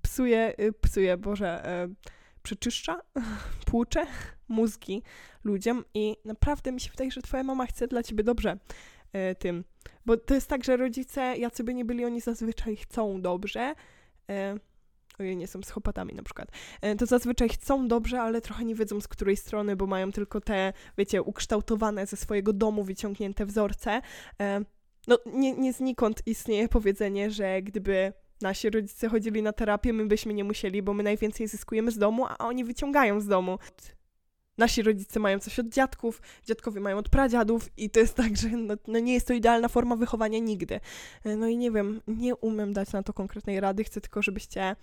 psuje, 0.02 0.54
y, 0.60 0.74
psuje, 0.74 1.18
Boże, 1.18 1.66
e, 1.66 1.90
przeczyszcza, 2.44 3.02
płucze 3.72 4.08
mózgi 4.48 5.04
ludziom 5.44 5.86
i 5.94 6.18
naprawdę 6.26 6.72
mi 6.72 6.80
się 6.80 6.90
wydaje, 6.92 7.12
że 7.12 7.22
twoja 7.22 7.44
mama 7.44 7.66
chce 7.66 7.88
dla 7.88 8.04
ciebie 8.04 8.24
dobrze 8.24 8.58
e, 9.14 9.36
tym. 9.36 9.64
Bo 10.06 10.18
to 10.18 10.34
jest 10.34 10.48
tak, 10.48 10.64
że 10.64 10.78
rodzice, 10.78 11.38
jacy 11.38 11.64
by 11.64 11.74
nie 11.74 11.86
byli, 11.86 12.06
oni 12.06 12.22
zazwyczaj 12.22 12.76
chcą 12.76 13.22
dobrze. 13.22 13.76
E, 15.22 15.36
nie 15.36 15.48
są 15.48 15.62
psychopatami 15.62 16.14
na 16.14 16.24
przykład. 16.24 16.48
E, 16.82 16.96
to 16.96 17.06
zazwyczaj 17.06 17.50
chcą 17.50 17.88
dobrze, 17.88 18.22
ale 18.22 18.42
trochę 18.42 18.66
nie 18.66 18.76
wiedzą 18.76 19.02
z 19.02 19.08
której 19.08 19.38
strony, 19.38 19.76
bo 19.76 19.88
mają 19.88 20.12
tylko 20.12 20.42
te, 20.42 20.74
wiecie, 20.98 21.22
ukształtowane 21.22 22.06
ze 22.06 22.18
swojego 22.18 22.54
domu 22.54 22.84
wyciągnięte 22.84 23.46
wzorce. 23.46 24.02
E, 24.42 24.62
no, 25.08 25.18
nie, 25.26 25.54
nie 25.54 25.74
znikąd 25.74 26.22
istnieje 26.26 26.68
powiedzenie, 26.68 27.32
że 27.32 27.62
gdyby 27.62 28.14
nasi 28.42 28.70
rodzice 28.70 29.10
chodzili 29.10 29.42
na 29.42 29.54
terapię, 29.54 29.94
my 29.94 30.06
byśmy 30.06 30.34
nie 30.34 30.44
musieli, 30.44 30.82
bo 30.82 30.94
my 30.94 31.04
najwięcej 31.04 31.48
zyskujemy 31.48 31.92
z 31.92 31.98
domu, 31.98 32.26
a 32.26 32.38
oni 32.38 32.64
wyciągają 32.64 33.22
z 33.22 33.28
domu. 33.28 33.60
Nasi 34.58 34.82
rodzice 34.82 35.20
mają 35.20 35.40
coś 35.40 35.60
od 35.60 35.70
dziadków, 35.70 36.22
dziadkowie 36.46 36.82
mają 36.82 36.98
od 36.98 37.10
pradziadów 37.10 37.70
i 37.78 37.90
to 37.90 38.00
jest 38.00 38.16
tak, 38.24 38.38
że 38.38 38.50
no, 38.50 38.74
no 38.88 39.00
nie 39.00 39.14
jest 39.14 39.28
to 39.28 39.34
idealna 39.34 39.68
forma 39.68 39.96
wychowania 39.96 40.40
nigdy. 40.40 40.80
No 41.26 41.48
i 41.48 41.58
nie 41.58 41.72
wiem, 41.72 42.02
nie 42.08 42.36
umiem 42.36 42.74
dać 42.74 42.92
na 42.92 43.04
to 43.04 43.14
konkretnej 43.14 43.60
rady, 43.60 43.84
chcę 43.84 44.02
tylko, 44.02 44.22
żebyście 44.22 44.76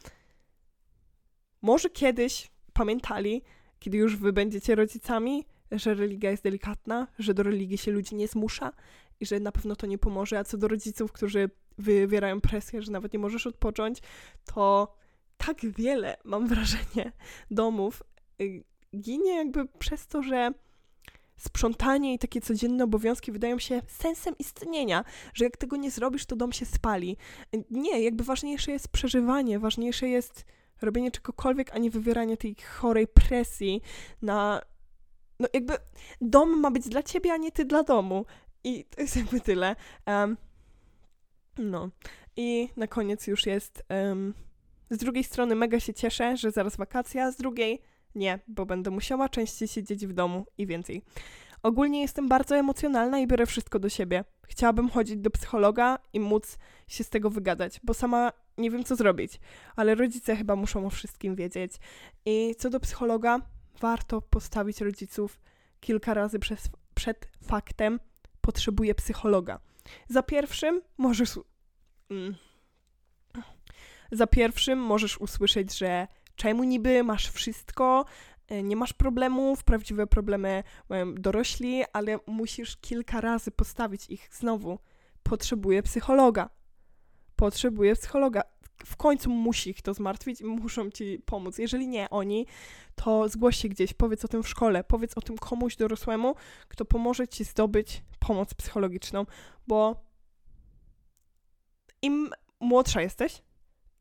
może 1.62 1.90
kiedyś 1.90 2.50
pamiętali, 2.72 3.42
kiedy 3.78 3.96
już 3.96 4.16
wy 4.16 4.32
będziecie 4.32 4.74
rodzicami, 4.74 5.46
że 5.70 5.94
religia 5.94 6.30
jest 6.30 6.42
delikatna, 6.42 7.06
że 7.18 7.34
do 7.34 7.42
religii 7.42 7.78
się 7.78 7.90
ludzi 7.90 8.14
nie 8.14 8.28
zmusza 8.28 8.72
i 9.20 9.26
że 9.26 9.40
na 9.40 9.52
pewno 9.52 9.76
to 9.76 9.86
nie 9.86 9.98
pomoże, 9.98 10.38
a 10.38 10.44
co 10.44 10.58
do 10.58 10.68
rodziców, 10.68 11.12
którzy 11.12 11.50
wywierają 11.78 12.40
presję, 12.40 12.82
że 12.82 12.92
nawet 12.92 13.12
nie 13.12 13.18
możesz 13.18 13.46
odpocząć, 13.46 13.98
to 14.44 14.94
tak 15.36 15.60
wiele, 15.62 16.16
mam 16.24 16.46
wrażenie, 16.48 17.12
domów 17.50 18.02
y, 18.40 18.64
ginie 18.96 19.36
jakby 19.36 19.66
przez 19.66 20.06
to, 20.06 20.22
że 20.22 20.52
sprzątanie 21.36 22.14
i 22.14 22.18
takie 22.18 22.40
codzienne 22.40 22.84
obowiązki 22.84 23.32
wydają 23.32 23.58
się 23.58 23.82
sensem 23.86 24.34
istnienia, 24.38 25.04
że 25.34 25.44
jak 25.44 25.56
tego 25.56 25.76
nie 25.76 25.90
zrobisz, 25.90 26.26
to 26.26 26.36
dom 26.36 26.52
się 26.52 26.66
spali. 26.66 27.16
Nie, 27.70 28.02
jakby 28.02 28.24
ważniejsze 28.24 28.72
jest 28.72 28.88
przeżywanie, 28.88 29.58
ważniejsze 29.58 30.08
jest 30.08 30.44
robienie 30.82 31.10
czegokolwiek, 31.10 31.74
a 31.74 31.78
nie 31.78 31.90
wywieranie 31.90 32.36
tej 32.36 32.54
chorej 32.54 33.06
presji 33.06 33.82
na. 34.22 34.60
No, 35.40 35.48
jakby 35.52 35.74
dom 36.20 36.60
ma 36.60 36.70
być 36.70 36.88
dla 36.88 37.02
ciebie, 37.02 37.32
a 37.32 37.36
nie 37.36 37.52
ty 37.52 37.64
dla 37.64 37.82
domu. 37.82 38.24
I 38.64 38.84
to 38.84 39.00
jest 39.00 39.16
jakby 39.16 39.40
tyle. 39.40 39.76
Um, 40.06 40.36
no. 41.58 41.90
I 42.36 42.68
na 42.76 42.86
koniec 42.86 43.26
już 43.26 43.46
jest. 43.46 43.82
Um, 43.90 44.34
z 44.90 44.96
drugiej 44.96 45.24
strony 45.24 45.54
mega 45.54 45.80
się 45.80 45.94
cieszę, 45.94 46.36
że 46.36 46.50
zaraz 46.50 46.76
wakacja, 46.76 47.32
z 47.32 47.36
drugiej 47.36 47.82
nie, 48.14 48.38
bo 48.48 48.66
będę 48.66 48.90
musiała 48.90 49.28
częściej 49.28 49.68
siedzieć 49.68 50.06
w 50.06 50.12
domu 50.12 50.46
i 50.58 50.66
więcej. 50.66 51.02
Ogólnie 51.62 52.02
jestem 52.02 52.28
bardzo 52.28 52.56
emocjonalna 52.56 53.18
i 53.18 53.26
biorę 53.26 53.46
wszystko 53.46 53.78
do 53.78 53.88
siebie. 53.88 54.24
Chciałabym 54.46 54.88
chodzić 54.88 55.16
do 55.16 55.30
psychologa 55.30 55.98
i 56.12 56.20
móc 56.20 56.58
się 56.88 57.04
z 57.04 57.08
tego 57.10 57.30
wygadać, 57.30 57.80
bo 57.84 57.94
sama 57.94 58.32
nie 58.58 58.70
wiem, 58.70 58.84
co 58.84 58.96
zrobić, 58.96 59.40
ale 59.76 59.94
rodzice 59.94 60.36
chyba 60.36 60.56
muszą 60.56 60.86
o 60.86 60.90
wszystkim 60.90 61.34
wiedzieć. 61.34 61.72
I 62.24 62.54
co 62.58 62.70
do 62.70 62.80
psychologa, 62.80 63.40
warto 63.80 64.22
postawić 64.22 64.80
rodziców 64.80 65.40
kilka 65.80 66.14
razy 66.14 66.38
przez, 66.38 66.68
przed 66.94 67.28
faktem, 67.42 68.00
potrzebuję 68.40 68.94
psychologa. 68.94 69.60
Za 70.08 70.22
pierwszym 70.22 70.82
możesz. 70.98 71.38
Mm, 72.10 72.34
za 74.12 74.26
pierwszym 74.26 74.78
możesz 74.78 75.18
usłyszeć, 75.18 75.78
że 75.78 76.06
czemu 76.36 76.64
niby 76.64 77.04
masz 77.04 77.30
wszystko, 77.30 78.04
e, 78.48 78.62
nie 78.62 78.76
masz 78.76 78.92
problemów, 78.92 79.64
prawdziwe 79.64 80.06
problemy 80.06 80.62
mają 80.88 81.14
dorośli, 81.14 81.84
ale 81.92 82.18
musisz 82.26 82.76
kilka 82.76 83.20
razy 83.20 83.50
postawić 83.50 84.06
ich 84.10 84.28
znowu. 84.32 84.78
Potrzebuję 85.22 85.82
psychologa. 85.82 86.57
Potrzebuję 87.38 87.94
psychologa. 87.94 88.42
W 88.84 88.96
końcu 88.96 89.30
musi 89.30 89.70
ich 89.70 89.82
to 89.82 89.94
zmartwić 89.94 90.40
i 90.40 90.44
muszą 90.44 90.90
ci 90.90 91.22
pomóc. 91.26 91.58
Jeżeli 91.58 91.88
nie 91.88 92.10
oni, 92.10 92.46
to 92.94 93.28
zgłoś 93.28 93.56
się 93.56 93.68
gdzieś, 93.68 93.94
powiedz 93.94 94.24
o 94.24 94.28
tym 94.28 94.42
w 94.42 94.48
szkole, 94.48 94.84
powiedz 94.84 95.18
o 95.18 95.20
tym 95.20 95.38
komuś 95.38 95.76
dorosłemu, 95.76 96.34
kto 96.68 96.84
pomoże 96.84 97.28
ci 97.28 97.44
zdobyć 97.44 98.02
pomoc 98.18 98.54
psychologiczną, 98.54 99.26
bo 99.66 100.04
im 102.02 102.30
młodsza 102.60 103.02
jesteś, 103.02 103.42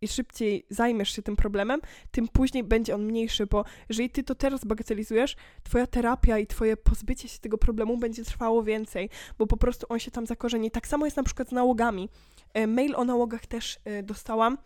i 0.02 0.08
szybciej 0.08 0.66
zajmiesz 0.70 1.10
się 1.10 1.22
tym 1.22 1.36
problemem, 1.36 1.82
tym 2.12 2.28
później 2.28 2.64
będzie 2.64 2.96
on 2.96 3.06
mniejszy, 3.06 3.46
bo 3.48 3.66
jeżeli 3.90 4.10
ty 4.10 4.24
to 4.24 4.36
teraz 4.36 4.66
bagatelizujesz, 4.66 5.36
twoja 5.64 5.88
terapia 5.88 6.38
i 6.38 6.48
twoje 6.48 6.78
pozbycie 6.78 7.28
się 7.28 7.40
tego 7.40 7.58
problemu 7.58 7.98
będzie 7.98 8.24
trwało 8.24 8.64
więcej, 8.64 9.10
bo 9.38 9.48
po 9.48 9.58
prostu 9.58 9.86
on 9.90 10.00
się 10.00 10.12
tam 10.12 10.26
zakorzeni. 10.26 10.72
Tak 10.72 10.88
samo 10.88 11.06
jest 11.06 11.18
na 11.18 11.24
przykład 11.24 11.50
z 11.50 11.52
nałogami. 11.52 12.10
E, 12.54 12.68
mail 12.68 12.96
o 12.96 13.06
nałogach 13.06 13.46
też 13.46 13.80
e, 13.86 14.04
dostałam, 14.04 14.58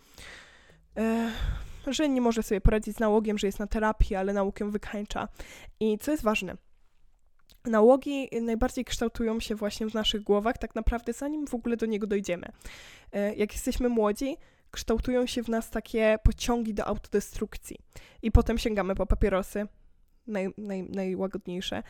e, 0.97 1.31
że 1.87 2.09
nie 2.09 2.21
może 2.21 2.43
sobie 2.43 2.61
poradzić 2.61 2.95
z 2.95 2.99
nałogiem, 2.99 3.37
że 3.37 3.47
jest 3.47 3.59
na 3.59 3.67
terapii, 3.67 4.15
ale 4.15 4.33
nałogiem 4.33 4.71
wykańcza. 4.71 5.27
I 5.79 5.97
co 5.97 6.11
jest 6.11 6.23
ważne, 6.23 6.57
Nałogi 7.65 8.29
najbardziej 8.41 8.85
kształtują 8.85 9.39
się 9.39 9.55
właśnie 9.55 9.89
w 9.89 9.93
naszych 9.93 10.23
głowach, 10.23 10.57
tak 10.57 10.75
naprawdę 10.75 11.13
zanim 11.13 11.47
w 11.47 11.53
ogóle 11.53 11.77
do 11.77 11.85
niego 11.85 12.07
dojdziemy. 12.07 12.47
Jak 13.37 13.53
jesteśmy 13.53 13.89
młodzi, 13.89 14.37
kształtują 14.71 15.25
się 15.25 15.43
w 15.43 15.49
nas 15.49 15.69
takie 15.69 16.17
pociągi 16.23 16.73
do 16.73 16.85
autodestrukcji. 16.85 17.77
I 18.21 18.31
potem 18.31 18.57
sięgamy 18.57 18.95
po 18.95 19.05
papierosy, 19.05 19.67
naj, 20.27 20.53
naj, 20.57 20.83
najłagodniejsze, 20.83 21.83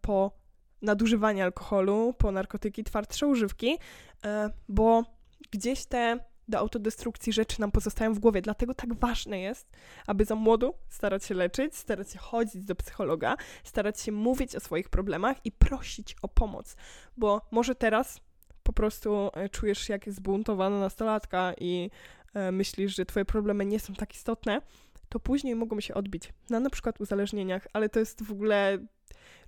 po 0.00 0.41
nadużywanie 0.82 1.44
alkoholu, 1.44 2.14
po 2.18 2.32
narkotyki, 2.32 2.84
twardsze 2.84 3.26
używki, 3.26 3.78
e, 4.24 4.50
bo 4.68 5.04
gdzieś 5.50 5.84
te 5.84 6.18
do 6.48 6.58
autodestrukcji 6.58 7.32
rzeczy 7.32 7.60
nam 7.60 7.72
pozostają 7.72 8.14
w 8.14 8.18
głowie. 8.18 8.42
Dlatego 8.42 8.74
tak 8.74 8.94
ważne 8.94 9.40
jest, 9.40 9.70
aby 10.06 10.24
za 10.24 10.34
młodu 10.34 10.74
starać 10.88 11.24
się 11.24 11.34
leczyć, 11.34 11.76
starać 11.76 12.10
się 12.10 12.18
chodzić 12.18 12.64
do 12.64 12.74
psychologa, 12.74 13.36
starać 13.64 14.00
się 14.00 14.12
mówić 14.12 14.56
o 14.56 14.60
swoich 14.60 14.88
problemach 14.88 15.36
i 15.44 15.52
prosić 15.52 16.16
o 16.22 16.28
pomoc. 16.28 16.76
Bo 17.16 17.40
może 17.50 17.74
teraz 17.74 18.20
po 18.62 18.72
prostu 18.72 19.30
e, 19.34 19.48
czujesz 19.48 19.78
się 19.78 19.92
jak 19.92 20.12
zbuntowana 20.12 20.80
nastolatka 20.80 21.54
i 21.60 21.90
e, 22.34 22.52
myślisz, 22.52 22.96
że 22.96 23.06
twoje 23.06 23.24
problemy 23.24 23.66
nie 23.66 23.80
są 23.80 23.94
tak 23.94 24.14
istotne, 24.14 24.62
to 25.08 25.20
później 25.20 25.54
mogą 25.54 25.80
się 25.80 25.94
odbić 25.94 26.32
na 26.50 26.60
na 26.60 26.70
przykład 26.70 27.00
uzależnieniach, 27.00 27.66
ale 27.72 27.88
to 27.88 28.00
jest 28.00 28.24
w 28.24 28.32
ogóle 28.32 28.78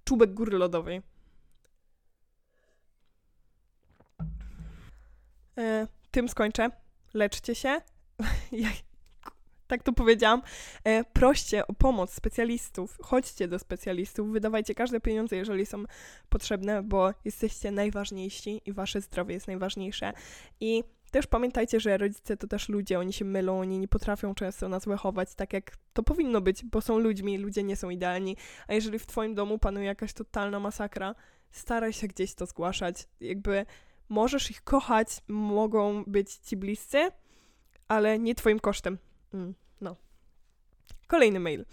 czubek 0.05 0.35
góry 0.35 0.59
lodowej. 0.59 1.03
Tym 6.11 6.29
skończę. 6.29 6.71
Leczcie 7.15 7.55
się. 7.55 7.81
tak 9.67 9.83
to 9.83 9.93
powiedziałam, 9.93 10.43
e, 10.85 11.05
proście 11.05 11.67
o 11.67 11.73
pomoc 11.73 12.13
specjalistów, 12.13 12.99
chodźcie 13.03 13.49
do 13.49 13.59
specjalistów, 13.59 14.33
wydawajcie 14.33 14.75
każde 14.75 15.01
pieniądze, 15.01 15.37
jeżeli 15.37 15.67
są 15.67 15.85
potrzebne, 16.29 16.83
bo 16.83 17.13
jesteście 17.25 17.71
najważniejsi 17.71 18.61
i 18.67 18.73
wasze 18.73 19.01
zdrowie 19.01 19.35
jest 19.35 19.47
najważniejsze. 19.47 20.13
I 20.61 20.85
też 21.11 21.27
pamiętajcie, 21.27 21.81
że 21.81 21.99
rodzice 21.99 22.37
to 22.37 22.47
też 22.47 22.69
ludzie, 22.69 22.99
oni 22.99 23.13
się 23.13 23.25
mylą, 23.25 23.61
oni 23.61 23.79
nie 23.79 23.89
potrafią 23.89 24.35
często 24.35 24.69
nas 24.69 24.85
wychować 24.85 25.35
tak, 25.35 25.53
jak 25.53 25.77
to 25.93 26.03
powinno 26.03 26.41
być, 26.41 26.65
bo 26.65 26.81
są 26.81 26.99
ludźmi, 26.99 27.39
ludzie 27.39 27.63
nie 27.63 27.77
są 27.77 27.91
idealni. 27.91 28.37
A 28.69 28.75
jeżeli 28.75 28.99
w 28.99 29.07
twoim 29.07 29.35
domu 29.35 29.59
panuje 29.59 29.87
jakaś 29.87 30.13
totalna 30.13 30.61
masakra, 30.61 31.15
staraj 31.51 31.93
się 31.93 32.07
gdzieś 32.07 32.35
to 32.35 32.47
zgłaszać. 32.47 33.09
Jakby 33.21 33.67
możesz 34.09 34.51
ich 34.51 34.63
kochać, 34.63 35.09
mogą 35.29 36.05
być 36.07 36.35
ci 36.35 36.57
bliscy, 36.57 37.11
ale 37.89 38.19
nie 38.19 38.35
twoim 38.35 38.61
kosztem. 38.61 38.99
Mm, 39.35 39.55
no. 39.81 39.97
Kolejny 41.07 41.41
mail. 41.41 41.65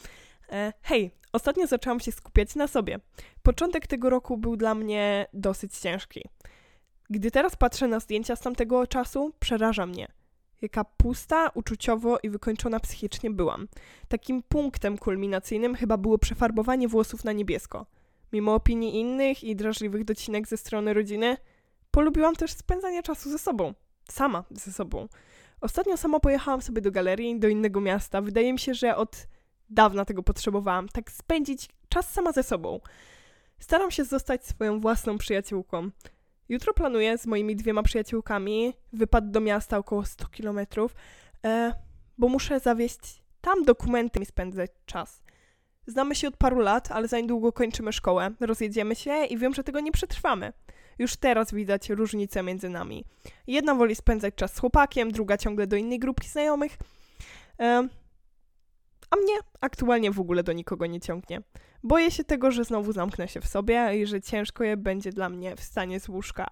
E, 0.52 0.74
hej, 0.82 1.12
ostatnio 1.34 1.68
zaczęłam 1.68 2.00
się 2.00 2.12
skupiać 2.12 2.56
na 2.56 2.68
sobie. 2.68 3.00
Początek 3.44 3.88
tego 3.88 4.10
roku 4.10 4.38
był 4.38 4.58
dla 4.58 4.76
mnie 4.76 5.26
dosyć 5.34 5.78
ciężki. 5.78 6.22
Gdy 7.10 7.32
teraz 7.32 7.56
patrzę 7.56 7.88
na 7.88 8.00
zdjęcia 8.00 8.36
z 8.36 8.42
tamtego 8.42 8.88
czasu, 8.88 9.34
przeraża 9.40 9.86
mnie. 9.86 10.08
Jaka 10.62 10.84
pusta, 10.84 11.50
uczuciowo 11.54 12.18
i 12.24 12.30
wykończona 12.30 12.80
psychicznie 12.80 13.32
byłam. 13.32 13.68
Takim 14.08 14.44
punktem 14.44 14.98
kulminacyjnym 14.98 15.76
chyba 15.76 15.98
było 15.98 16.18
przefarbowanie 16.18 16.88
włosów 16.88 17.24
na 17.24 17.32
niebiesko. 17.32 17.86
Mimo 18.34 18.56
opinii 18.56 19.00
innych 19.00 19.44
i 19.44 19.56
drażliwych 19.56 20.04
docinek 20.04 20.48
ze 20.48 20.58
strony 20.58 20.94
rodziny, 20.94 21.38
polubiłam 21.92 22.36
też 22.36 22.52
spędzanie 22.52 23.04
czasu 23.04 23.30
ze 23.30 23.40
sobą. 23.40 23.74
Sama 24.12 24.44
ze 24.52 24.72
sobą. 24.72 25.08
Ostatnio 25.62 25.98
sama 25.98 26.20
pojechałam 26.20 26.62
sobie 26.62 26.82
do 26.82 26.92
galerii, 26.92 27.40
do 27.40 27.48
innego 27.48 27.82
miasta. 27.82 28.22
Wydaje 28.22 28.54
mi 28.54 28.60
się, 28.60 28.74
że 28.74 28.96
od 28.96 29.28
dawna 29.70 30.06
tego 30.06 30.24
potrzebowałam. 30.24 30.90
Tak 30.90 31.12
spędzić 31.12 31.70
czas 31.90 32.14
sama 32.14 32.32
ze 32.32 32.44
sobą. 32.44 32.80
Staram 33.60 33.92
się 33.92 34.04
zostać 34.04 34.46
swoją 34.46 34.80
własną 34.80 35.18
przyjaciółką. 35.18 35.90
Jutro 36.50 36.74
planuję 36.74 37.18
z 37.18 37.26
moimi 37.26 37.56
dwiema 37.56 37.84
przyjaciółkami 37.84 38.74
wypad 38.94 39.32
do 39.32 39.40
miasta 39.42 39.78
około 39.78 40.06
100 40.06 40.28
kilometrów, 40.28 40.96
e, 41.46 41.74
bo 42.18 42.28
muszę 42.28 42.60
zawieźć 42.60 43.24
tam 43.42 43.64
dokumenty 43.64 44.20
i 44.20 44.26
spędzać 44.26 44.72
czas. 44.86 45.24
Znamy 45.88 46.16
się 46.16 46.28
od 46.28 46.38
paru 46.38 46.60
lat, 46.60 46.92
ale 46.92 47.08
za 47.08 47.20
niedługo 47.20 47.52
kończymy 47.52 47.94
szkołę, 47.94 48.32
rozjedziemy 48.40 48.96
się 48.96 49.26
i 49.26 49.38
wiem, 49.38 49.54
że 49.54 49.64
tego 49.64 49.80
nie 49.80 49.92
przetrwamy. 49.92 50.54
Już 51.00 51.16
teraz 51.16 51.54
widać 51.54 51.90
różnicę 51.90 52.44
między 52.44 52.70
nami. 52.70 53.06
Jedna 53.48 53.76
woli 53.76 53.96
spędzać 53.96 54.36
czas 54.36 54.54
z 54.54 54.60
chłopakiem, 54.60 55.12
druga 55.12 55.38
ciągle 55.38 55.68
do 55.68 55.76
innej 55.76 56.00
grupki 56.00 56.30
znajomych. 56.30 56.78
E, 57.60 57.88
a 59.10 59.16
mnie 59.16 59.34
aktualnie 59.62 60.12
w 60.12 60.20
ogóle 60.20 60.44
do 60.44 60.54
nikogo 60.54 60.86
nie 60.86 61.00
ciągnie. 61.00 61.42
Boję 61.84 62.12
się 62.12 62.24
tego, 62.24 62.52
że 62.52 62.64
znowu 62.64 62.92
zamknę 62.92 63.28
się 63.28 63.42
w 63.42 63.48
sobie 63.48 63.98
i 63.98 64.06
że 64.06 64.22
ciężko 64.22 64.64
je 64.64 64.78
będzie 64.78 65.12
dla 65.12 65.30
mnie 65.30 65.56
wstanie 65.56 66.00
z 66.00 66.10
łóżka. 66.10 66.48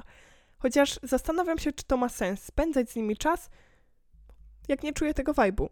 Chociaż 0.58 1.00
zastanawiam 1.04 1.58
się, 1.58 1.72
czy 1.72 1.84
to 1.84 1.98
ma 1.98 2.10
sens 2.10 2.44
spędzać 2.44 2.90
z 2.90 2.96
nimi 2.96 3.18
czas, 3.18 3.50
jak 4.68 4.84
nie 4.84 4.94
czuję 4.94 5.14
tego 5.14 5.34
wajbu. 5.34 5.70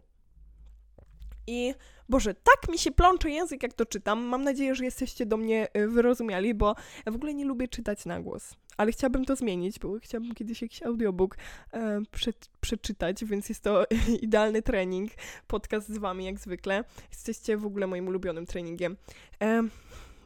I 1.48 1.74
Boże, 2.08 2.34
tak 2.34 2.68
mi 2.68 2.78
się 2.78 2.90
plącze 2.90 3.30
język, 3.30 3.62
jak 3.62 3.72
to 3.72 3.86
czytam. 3.86 4.24
Mam 4.24 4.44
nadzieję, 4.44 4.74
że 4.74 4.84
jesteście 4.84 5.26
do 5.26 5.36
mnie 5.36 5.68
y, 5.76 5.88
wyrozumiali, 5.88 6.54
bo 6.54 6.74
ja 7.06 7.12
w 7.12 7.14
ogóle 7.14 7.34
nie 7.34 7.44
lubię 7.44 7.68
czytać 7.68 8.04
na 8.04 8.20
głos. 8.20 8.56
Ale 8.76 8.92
chciałabym 8.92 9.24
to 9.24 9.36
zmienić, 9.36 9.78
bo 9.78 9.98
chciałabym 9.98 10.34
kiedyś 10.34 10.62
jakiś 10.62 10.82
audiobook 10.82 11.36
e, 11.72 12.00
prze, 12.10 12.32
przeczytać, 12.60 13.24
więc 13.24 13.48
jest 13.48 13.62
to 13.62 13.84
idealny 14.22 14.62
trening. 14.62 15.10
Podcast 15.46 15.88
z 15.88 15.98
wami, 15.98 16.24
jak 16.24 16.38
zwykle. 16.38 16.84
Jesteście 17.10 17.56
w 17.56 17.66
ogóle 17.66 17.86
moim 17.86 18.08
ulubionym 18.08 18.46
treningiem. 18.46 18.96
E, 19.42 19.62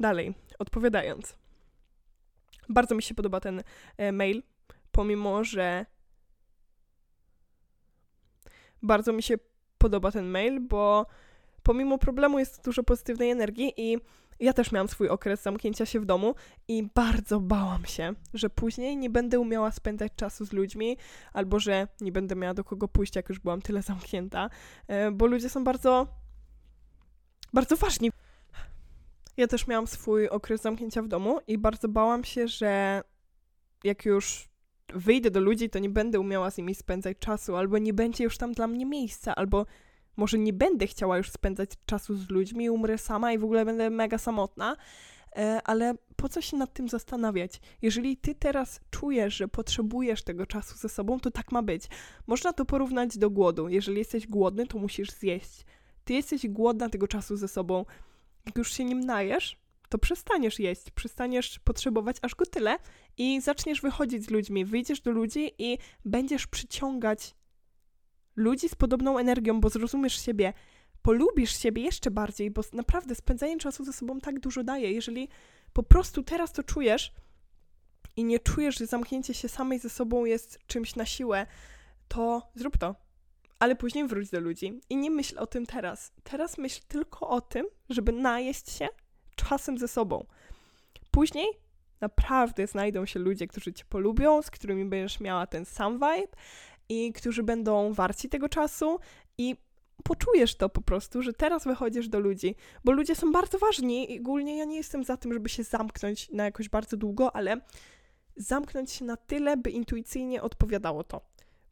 dalej, 0.01 0.35
odpowiadając. 0.59 1.37
Bardzo 2.69 2.95
mi 2.95 3.03
się 3.03 3.15
podoba 3.15 3.41
ten 3.41 3.63
e, 3.97 4.13
mail, 4.13 4.43
pomimo, 4.93 5.45
że 5.45 5.87
Bardzo 8.83 9.13
mi 9.13 9.23
się 9.23 9.35
podoba 9.83 10.11
ten 10.11 10.27
mail, 10.27 10.61
bo 10.61 11.07
pomimo 11.63 11.99
problemu 11.99 12.39
jest 12.39 12.65
dużo 12.65 12.83
pozytywnej 12.83 13.31
energii 13.31 13.73
i 13.77 13.99
ja 14.41 14.53
też 14.53 14.73
miałam 14.73 14.89
swój 14.89 15.09
okres 15.09 15.43
zamknięcia 15.43 15.87
się 15.87 16.01
w 16.01 16.05
domu 16.05 16.35
i 16.69 16.89
bardzo 16.95 17.41
bałam 17.41 17.85
się, 17.85 18.13
że 18.35 18.51
później 18.51 18.97
nie 18.97 19.11
będę 19.11 19.41
umiała 19.41 19.71
spędzać 19.71 20.13
czasu 20.17 20.45
z 20.45 20.53
ludźmi, 20.53 20.97
albo 21.33 21.59
że 21.59 21.89
nie 22.01 22.13
będę 22.13 22.37
miała 22.37 22.55
do 22.55 22.65
kogo 22.65 22.89
pójść, 22.89 23.17
jak 23.17 23.29
już 23.29 23.39
byłam 23.39 23.63
tyle 23.63 23.83
zamknięta, 23.83 24.51
e, 24.89 25.11
bo 25.11 25.27
ludzie 25.27 25.49
są 25.49 25.65
bardzo, 25.65 26.07
bardzo 27.53 27.77
ważni. 27.77 28.11
Ja 29.37 29.47
też 29.47 29.67
miałam 29.67 29.87
swój 29.87 30.29
okres 30.29 30.63
zamknięcia 30.63 31.03
w 31.03 31.09
domu 31.09 31.41
i 31.47 31.59
bardzo 31.59 31.89
bałam 31.89 32.25
się, 32.25 32.49
że 32.49 33.03
jak 33.85 34.05
już 34.05 34.52
wyjdę 34.95 35.31
do 35.31 35.41
ludzi, 35.41 35.71
to 35.71 35.79
nie 35.79 35.91
będę 35.91 36.21
umiała 36.21 36.51
z 36.51 36.59
nimi 36.59 36.75
spędzać 36.75 37.19
czasu, 37.19 37.57
albo 37.57 37.79
nie 37.79 37.93
będzie 37.93 38.25
już 38.25 38.39
tam 38.39 38.53
dla 38.53 38.67
mnie 38.67 38.87
miejsca, 38.87 39.35
albo 39.35 39.67
może 40.17 40.39
nie 40.39 40.53
będę 40.53 40.87
chciała 40.87 41.19
już 41.19 41.31
spędzać 41.31 41.71
czasu 41.87 42.17
z 42.17 42.31
ludźmi, 42.31 42.71
umrę 42.71 42.99
sama 42.99 43.33
i 43.33 43.39
w 43.39 43.45
ogóle 43.45 43.65
będę 43.65 43.91
mega 43.91 44.19
samotna, 44.19 44.77
e, 45.37 45.61
ale 45.65 45.95
po 46.17 46.29
co 46.29 46.41
się 46.41 46.57
nad 46.57 46.73
tym 46.73 46.89
zastanawiać? 46.89 47.61
Jeżeli 47.83 48.17
ty 48.17 48.35
teraz 48.35 48.81
czujesz, 48.91 49.37
że 49.37 49.49
potrzebujesz 49.49 50.23
tego 50.23 50.47
czasu 50.47 50.79
ze 50.79 50.89
sobą, 50.89 51.21
to 51.21 51.31
tak 51.31 51.53
ma 51.53 51.63
być. 51.63 51.85
Można 52.27 52.53
to 52.53 52.65
porównać 52.65 53.19
do 53.19 53.31
głodu. 53.31 53.69
Jeżeli 53.69 53.99
jesteś 53.99 54.27
głodny, 54.27 54.67
to 54.67 54.79
musisz 54.79 55.11
zjeść. 55.11 55.67
Ty 56.05 56.15
jesteś 56.15 56.49
głodna 56.49 56.89
tego 56.89 57.09
czasu 57.09 57.37
ze 57.37 57.49
sobą. 57.49 57.85
Jak 58.47 58.59
już 58.59 58.73
się 58.73 58.85
nim 58.85 59.01
najesz, 59.01 59.62
to 59.93 59.99
przestaniesz 59.99 60.59
jeść, 60.59 60.91
przestaniesz 60.91 61.59
potrzebować 61.59 62.17
aż 62.23 62.35
go 62.35 62.47
tyle 62.47 62.77
i 63.19 63.41
zaczniesz 63.41 63.81
wychodzić 63.81 64.25
z 64.25 64.31
ludźmi. 64.31 64.65
Wyjdziesz 64.65 65.01
do 65.01 65.11
ludzi 65.11 65.55
i 65.59 65.79
będziesz 66.05 66.47
przyciągać 66.47 67.35
ludzi 68.37 68.69
z 68.69 68.75
podobną 68.75 69.19
energią, 69.19 69.61
bo 69.61 69.69
zrozumiesz 69.69 70.25
siebie, 70.25 70.53
polubisz 71.03 71.59
siebie 71.59 71.83
jeszcze 71.83 72.11
bardziej, 72.11 72.51
bo 72.51 72.63
naprawdę 72.73 73.15
spędzanie 73.15 73.59
czasu 73.59 73.85
ze 73.85 73.93
sobą 73.93 74.21
tak 74.21 74.41
dużo 74.41 74.65
daje. 74.65 74.93
Jeżeli 74.93 75.29
po 75.73 75.83
prostu 75.83 76.23
teraz 76.23 76.53
to 76.53 76.63
czujesz 76.63 77.13
i 78.17 78.25
nie 78.25 78.39
czujesz, 78.39 78.79
że 78.79 78.87
zamknięcie 78.87 79.35
się 79.35 79.49
samej 79.49 79.79
ze 79.79 79.91
sobą 79.91 80.25
jest 80.25 80.59
czymś 80.67 80.97
na 80.97 81.07
siłę, 81.07 81.47
to 82.09 82.51
zrób 82.55 82.79
to. 82.79 82.95
Ale 83.59 83.77
później 83.77 84.09
wróć 84.09 84.31
do 84.31 84.41
ludzi 84.41 84.81
i 84.91 84.97
nie 84.97 85.11
myśl 85.11 85.39
o 85.39 85.47
tym 85.47 85.67
teraz. 85.67 86.13
Teraz 86.23 86.59
myśl 86.59 86.81
tylko 86.89 87.29
o 87.29 87.41
tym, 87.41 87.67
żeby 87.89 88.13
najeść 88.13 88.71
się 88.71 88.89
czasem 89.37 89.79
ze 89.79 89.89
sobą. 89.89 90.27
Później 91.11 91.47
naprawdę 92.01 92.67
znajdą 92.67 93.07
się 93.07 93.21
ludzie, 93.21 93.47
którzy 93.47 93.73
cię 93.73 93.85
polubią, 93.89 94.43
z 94.43 94.51
którymi 94.51 94.85
będziesz 94.85 95.21
miała 95.21 95.47
ten 95.47 95.65
sam 95.65 95.95
vibe 95.95 96.37
i 96.89 97.13
którzy 97.13 97.43
będą 97.43 97.93
warci 97.93 98.29
tego 98.29 98.49
czasu 98.49 98.99
i 99.39 99.57
poczujesz 100.05 100.55
to 100.55 100.69
po 100.69 100.81
prostu, 100.81 101.23
że 101.23 101.33
teraz 101.33 101.65
wychodzisz 101.65 102.09
do 102.09 102.21
ludzi, 102.21 102.55
bo 102.85 102.93
ludzie 102.93 103.15
są 103.15 103.33
bardzo 103.33 103.59
ważni 103.59 104.13
i 104.13 104.21
ogólnie 104.21 104.59
ja 104.59 104.65
nie 104.65 104.77
jestem 104.77 105.05
za 105.05 105.17
tym, 105.17 105.33
żeby 105.33 105.49
się 105.49 105.63
zamknąć 105.63 106.31
na 106.31 106.45
jakoś 106.45 106.69
bardzo 106.69 106.97
długo, 106.97 107.37
ale 107.37 107.61
zamknąć 108.37 108.91
się 108.91 109.05
na 109.05 109.17
tyle, 109.17 109.57
by 109.57 109.71
intuicyjnie 109.71 110.43
odpowiadało 110.43 111.05
to. 111.05 111.21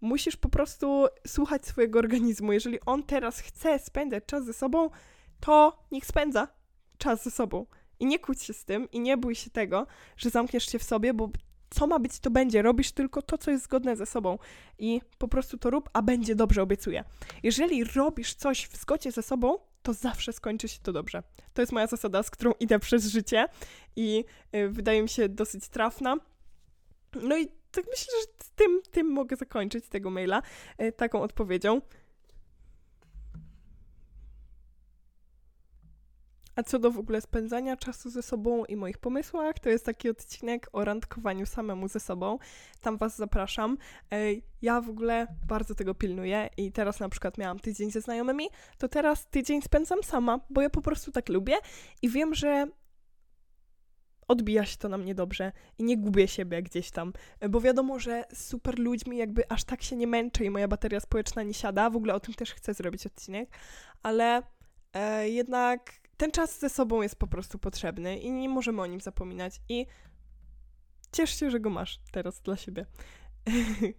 Musisz 0.00 0.36
po 0.36 0.48
prostu 0.48 1.06
słuchać 1.26 1.66
swojego 1.66 1.98
organizmu. 1.98 2.52
Jeżeli 2.52 2.80
on 2.86 3.02
teraz 3.02 3.40
chce 3.40 3.78
spędzać 3.78 4.24
czas 4.26 4.44
ze 4.44 4.52
sobą, 4.52 4.90
to 5.40 5.78
niech 5.90 6.06
spędza 6.06 6.48
czas 7.00 7.24
ze 7.24 7.30
sobą. 7.30 7.66
I 8.00 8.06
nie 8.06 8.18
kłóć 8.18 8.42
się 8.42 8.52
z 8.52 8.64
tym 8.64 8.90
i 8.90 9.00
nie 9.00 9.16
bój 9.16 9.34
się 9.34 9.50
tego, 9.50 9.86
że 10.16 10.30
zamkniesz 10.30 10.66
się 10.66 10.78
w 10.78 10.82
sobie, 10.82 11.14
bo 11.14 11.30
co 11.70 11.86
ma 11.86 11.98
być, 11.98 12.20
to 12.20 12.30
będzie. 12.30 12.62
Robisz 12.62 12.92
tylko 12.92 13.22
to, 13.22 13.38
co 13.38 13.50
jest 13.50 13.64
zgodne 13.64 13.96
ze 13.96 14.06
sobą 14.06 14.38
i 14.78 15.00
po 15.18 15.28
prostu 15.28 15.58
to 15.58 15.70
rób, 15.70 15.90
a 15.92 16.02
będzie 16.02 16.34
dobrze, 16.34 16.62
obiecuję. 16.62 17.04
Jeżeli 17.42 17.84
robisz 17.84 18.34
coś 18.34 18.66
w 18.66 18.76
zgodzie 18.76 19.12
ze 19.12 19.22
sobą, 19.22 19.58
to 19.82 19.92
zawsze 19.92 20.32
skończy 20.32 20.68
się 20.68 20.78
to 20.82 20.92
dobrze. 20.92 21.22
To 21.54 21.62
jest 21.62 21.72
moja 21.72 21.86
zasada, 21.86 22.22
z 22.22 22.30
którą 22.30 22.52
idę 22.60 22.78
przez 22.78 23.06
życie 23.06 23.46
i 23.96 24.24
y, 24.56 24.68
wydaje 24.68 25.02
mi 25.02 25.08
się 25.08 25.28
dosyć 25.28 25.68
trafna. 25.68 26.16
No 27.22 27.38
i 27.38 27.48
tak 27.70 27.84
myślę, 27.90 28.14
że 28.20 28.44
tym, 28.56 28.80
tym 28.90 29.06
mogę 29.06 29.36
zakończyć 29.36 29.88
tego 29.88 30.10
maila, 30.10 30.42
y, 30.82 30.92
taką 30.92 31.22
odpowiedzią. 31.22 31.80
A 36.56 36.62
co 36.62 36.78
do 36.78 36.90
w 36.90 36.98
ogóle 36.98 37.20
spędzania 37.20 37.76
czasu 37.76 38.10
ze 38.10 38.22
sobą 38.22 38.64
i 38.64 38.76
moich 38.76 38.98
pomysłach, 38.98 39.58
to 39.58 39.68
jest 39.68 39.84
taki 39.84 40.10
odcinek 40.10 40.68
o 40.72 40.84
randkowaniu 40.84 41.46
samemu 41.46 41.88
ze 41.88 42.00
sobą. 42.00 42.38
Tam 42.80 42.96
Was 42.96 43.16
zapraszam. 43.16 43.78
Ja 44.62 44.80
w 44.80 44.90
ogóle 44.90 45.26
bardzo 45.48 45.74
tego 45.74 45.94
pilnuję 45.94 46.48
i 46.56 46.72
teraz 46.72 47.00
na 47.00 47.08
przykład 47.08 47.38
miałam 47.38 47.58
tydzień 47.58 47.90
ze 47.90 48.00
znajomymi, 48.00 48.48
to 48.78 48.88
teraz 48.88 49.26
tydzień 49.26 49.62
spędzam 49.62 50.02
sama, 50.02 50.40
bo 50.50 50.62
ja 50.62 50.70
po 50.70 50.82
prostu 50.82 51.12
tak 51.12 51.28
lubię 51.28 51.54
i 52.02 52.08
wiem, 52.08 52.34
że 52.34 52.66
odbija 54.28 54.66
się 54.66 54.76
to 54.76 54.88
na 54.88 54.98
mnie 54.98 55.14
dobrze 55.14 55.52
i 55.78 55.84
nie 55.84 55.98
gubię 55.98 56.28
siebie 56.28 56.62
gdzieś 56.62 56.90
tam, 56.90 57.12
bo 57.48 57.60
wiadomo, 57.60 57.98
że 57.98 58.24
z 58.32 58.46
super 58.46 58.78
ludźmi 58.78 59.16
jakby 59.16 59.50
aż 59.50 59.64
tak 59.64 59.82
się 59.82 59.96
nie 59.96 60.06
męczę 60.06 60.44
i 60.44 60.50
moja 60.50 60.68
bateria 60.68 61.00
społeczna 61.00 61.42
nie 61.42 61.54
siada, 61.54 61.90
w 61.90 61.96
ogóle 61.96 62.14
o 62.14 62.20
tym 62.20 62.34
też 62.34 62.54
chcę 62.54 62.74
zrobić 62.74 63.06
odcinek, 63.06 63.50
ale 64.02 64.42
e, 64.92 65.28
jednak 65.28 65.99
ten 66.20 66.30
czas 66.30 66.58
ze 66.58 66.68
sobą 66.68 67.02
jest 67.02 67.16
po 67.16 67.26
prostu 67.26 67.58
potrzebny 67.58 68.18
i 68.18 68.30
nie 68.30 68.48
możemy 68.48 68.82
o 68.82 68.86
nim 68.86 69.00
zapominać. 69.00 69.60
I 69.68 69.86
ciesz 71.12 71.40
się, 71.40 71.50
że 71.50 71.60
go 71.60 71.70
masz 71.70 72.00
teraz 72.12 72.40
dla 72.40 72.56
siebie. 72.56 72.86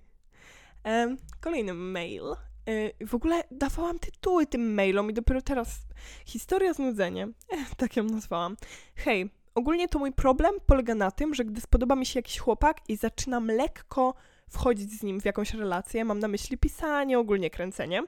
Kolejny 1.41 1.73
mail. 1.73 2.23
E, 2.67 3.05
w 3.05 3.15
ogóle 3.15 3.43
dawałam 3.51 3.99
tytuły 3.99 4.45
tym 4.45 4.73
mailom 4.73 5.10
i 5.10 5.13
dopiero 5.13 5.41
teraz 5.41 5.79
historia 6.25 6.73
znudzenie, 6.73 7.27
tak 7.77 7.95
ją 7.95 8.03
nazwałam. 8.03 8.57
Hej, 8.95 9.29
ogólnie 9.55 9.88
to 9.88 9.99
mój 9.99 10.12
problem 10.12 10.53
polega 10.65 10.95
na 10.95 11.12
tym, 11.12 11.36
że 11.36 11.45
gdy 11.45 11.62
spodoba 11.62 11.95
mi 11.95 12.05
się 12.05 12.19
jakiś 12.19 12.39
chłopak 12.39 12.77
i 12.88 12.97
zaczynam 12.97 13.47
lekko 13.47 14.13
wchodzić 14.49 14.91
z 14.91 15.03
nim 15.03 15.21
w 15.21 15.25
jakąś 15.25 15.53
relację, 15.53 16.05
mam 16.05 16.19
na 16.19 16.27
myśli 16.27 16.57
pisanie, 16.57 17.19
ogólnie 17.19 17.49
kręcenie, 17.49 18.03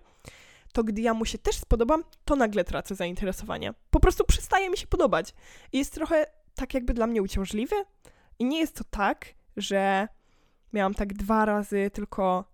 to 0.73 0.83
gdy 0.83 1.01
ja 1.01 1.13
mu 1.13 1.25
się 1.25 1.37
też 1.37 1.55
spodobam, 1.55 2.03
to 2.25 2.35
nagle 2.35 2.63
tracę 2.63 2.95
zainteresowanie. 2.95 3.73
Po 3.89 3.99
prostu 3.99 4.25
przestaje 4.25 4.69
mi 4.69 4.77
się 4.77 4.87
podobać. 4.87 5.33
I 5.71 5.77
jest 5.77 5.93
trochę 5.93 6.25
tak 6.55 6.73
jakby 6.73 6.93
dla 6.93 7.07
mnie 7.07 7.21
uciążliwy. 7.21 7.75
I 8.39 8.45
nie 8.45 8.59
jest 8.59 8.75
to 8.75 8.83
tak, 8.83 9.25
że 9.57 10.07
miałam 10.73 10.93
tak 10.93 11.13
dwa 11.13 11.45
razy, 11.45 11.91
tylko. 11.93 12.53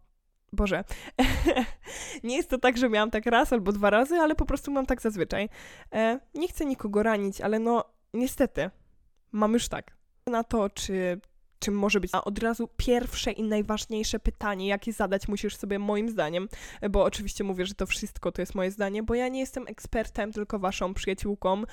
Boże. 0.54 0.84
nie 2.24 2.38
jest 2.38 2.50
to 2.50 2.58
tak, 2.58 2.78
że 2.78 2.90
miałam 2.90 3.12
tak 3.12 3.26
raz 3.26 3.54
albo 3.54 3.72
dwa 3.72 3.90
razy, 3.90 4.16
ale 4.16 4.36
po 4.36 4.46
prostu 4.46 4.72
mam 4.72 4.86
tak 4.86 5.02
zazwyczaj. 5.02 5.50
E, 5.94 6.20
nie 6.34 6.48
chcę 6.48 6.66
nikogo 6.66 7.04
ranić, 7.04 7.42
ale 7.42 7.60
no, 7.60 7.84
niestety, 8.14 8.70
mam 9.32 9.54
już 9.54 9.68
tak. 9.68 9.98
Na 10.28 10.44
to, 10.44 10.70
czy 10.70 11.22
czym 11.60 11.74
może 11.74 12.00
być. 12.00 12.12
A 12.13 12.24
od 12.24 12.39
razu 12.39 12.69
pierwsze 12.78 13.32
i 13.32 13.43
najważniejsze 13.43 14.19
pytanie, 14.19 14.67
jakie 14.67 14.93
zadać 14.93 15.28
musisz 15.28 15.56
sobie 15.56 15.80
moim 15.80 16.10
zdaniem, 16.10 16.50
bo 16.89 17.04
oczywiście 17.04 17.43
mówię, 17.43 17.65
że 17.65 17.74
to 17.74 17.86
wszystko 17.86 18.32
to 18.32 18.41
jest 18.41 18.56
moje 18.56 18.72
zdanie, 18.72 19.04
bo 19.04 19.15
ja 19.15 19.28
nie 19.28 19.39
jestem 19.39 19.67
ekspertem, 19.67 20.32
tylko 20.32 20.60
waszą 20.60 20.93
przyjaciółką 20.93 21.63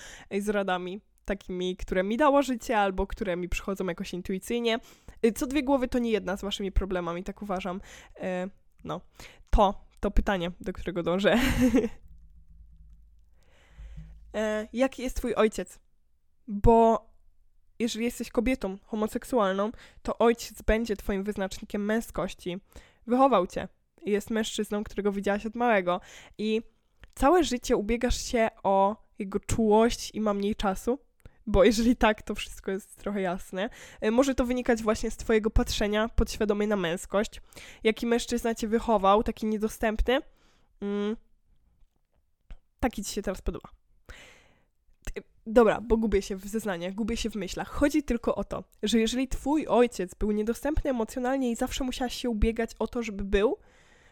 z 0.40 0.48
radami 0.48 1.00
takimi, 1.26 1.76
które 1.76 2.02
mi 2.02 2.16
dało 2.16 2.42
życie 2.42 2.78
albo 2.78 3.06
które 3.06 3.36
mi 3.36 3.48
przychodzą 3.48 3.86
jakoś 3.86 4.12
intuicyjnie. 4.12 4.78
Co 5.34 5.46
dwie 5.46 5.62
głowy 5.62 5.88
to 5.88 5.98
nie 5.98 6.10
jedna 6.10 6.36
z 6.36 6.42
waszymi 6.42 6.72
problemami, 6.72 7.24
tak 7.24 7.42
uważam. 7.42 7.80
E, 8.20 8.48
no, 8.84 9.00
to, 9.50 9.84
to 10.00 10.10
pytanie, 10.10 10.50
do 10.60 10.72
którego 10.72 11.02
dążę. 11.02 11.34
e, 14.34 14.68
jaki 14.72 15.02
jest 15.02 15.16
twój 15.16 15.34
ojciec? 15.34 15.78
Bo 16.48 17.05
jeżeli 17.78 18.04
jesteś 18.04 18.30
kobietą 18.30 18.78
homoseksualną, 18.84 19.72
to 20.02 20.18
ojciec 20.18 20.62
będzie 20.62 20.96
twoim 20.96 21.24
wyznacznikiem 21.24 21.84
męskości. 21.84 22.58
Wychował 23.06 23.46
cię. 23.46 23.68
Jest 24.06 24.30
mężczyzną, 24.30 24.84
którego 24.84 25.12
widziałaś 25.12 25.46
od 25.46 25.54
małego. 25.54 26.00
I 26.38 26.62
całe 27.14 27.44
życie 27.44 27.76
ubiegasz 27.76 28.22
się 28.24 28.48
o 28.62 28.96
jego 29.18 29.40
czułość 29.40 30.10
i 30.14 30.20
ma 30.20 30.34
mniej 30.34 30.56
czasu. 30.56 30.98
Bo 31.46 31.64
jeżeli 31.64 31.96
tak, 31.96 32.22
to 32.22 32.34
wszystko 32.34 32.70
jest 32.70 32.96
trochę 32.96 33.20
jasne. 33.20 33.70
E, 34.00 34.10
może 34.10 34.34
to 34.34 34.44
wynikać 34.44 34.82
właśnie 34.82 35.10
z 35.10 35.16
twojego 35.16 35.50
patrzenia 35.50 36.08
podświadomie 36.08 36.66
na 36.66 36.76
męskość. 36.76 37.40
Jaki 37.84 38.06
mężczyzna 38.06 38.54
cię 38.54 38.68
wychował, 38.68 39.22
taki 39.22 39.46
niedostępny, 39.46 40.20
mm, 40.80 41.16
taki 42.80 43.04
ci 43.04 43.14
się 43.14 43.22
teraz 43.22 43.42
podoba. 43.42 43.68
Dobra, 45.46 45.80
bo 45.80 45.96
gubię 45.96 46.22
się 46.22 46.36
w 46.36 46.46
zeznaniach, 46.46 46.94
gubię 46.94 47.16
się 47.16 47.30
w 47.30 47.34
myślach. 47.34 47.68
Chodzi 47.68 48.02
tylko 48.02 48.34
o 48.34 48.44
to, 48.44 48.64
że 48.82 48.98
jeżeli 48.98 49.28
twój 49.28 49.66
ojciec 49.66 50.14
był 50.14 50.32
niedostępny 50.32 50.90
emocjonalnie 50.90 51.50
i 51.50 51.56
zawsze 51.56 51.84
musiałaś 51.84 52.14
się 52.14 52.30
ubiegać 52.30 52.70
o 52.78 52.86
to, 52.86 53.02
żeby 53.02 53.24
był, 53.24 53.56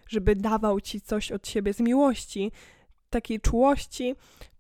żeby 0.08 0.36
dawał 0.36 0.80
ci 0.80 1.00
coś 1.00 1.32
od 1.32 1.48
siebie 1.48 1.74
z 1.74 1.80
miłości, 1.80 2.52
takiej 3.10 3.40
czułości, 3.40 4.14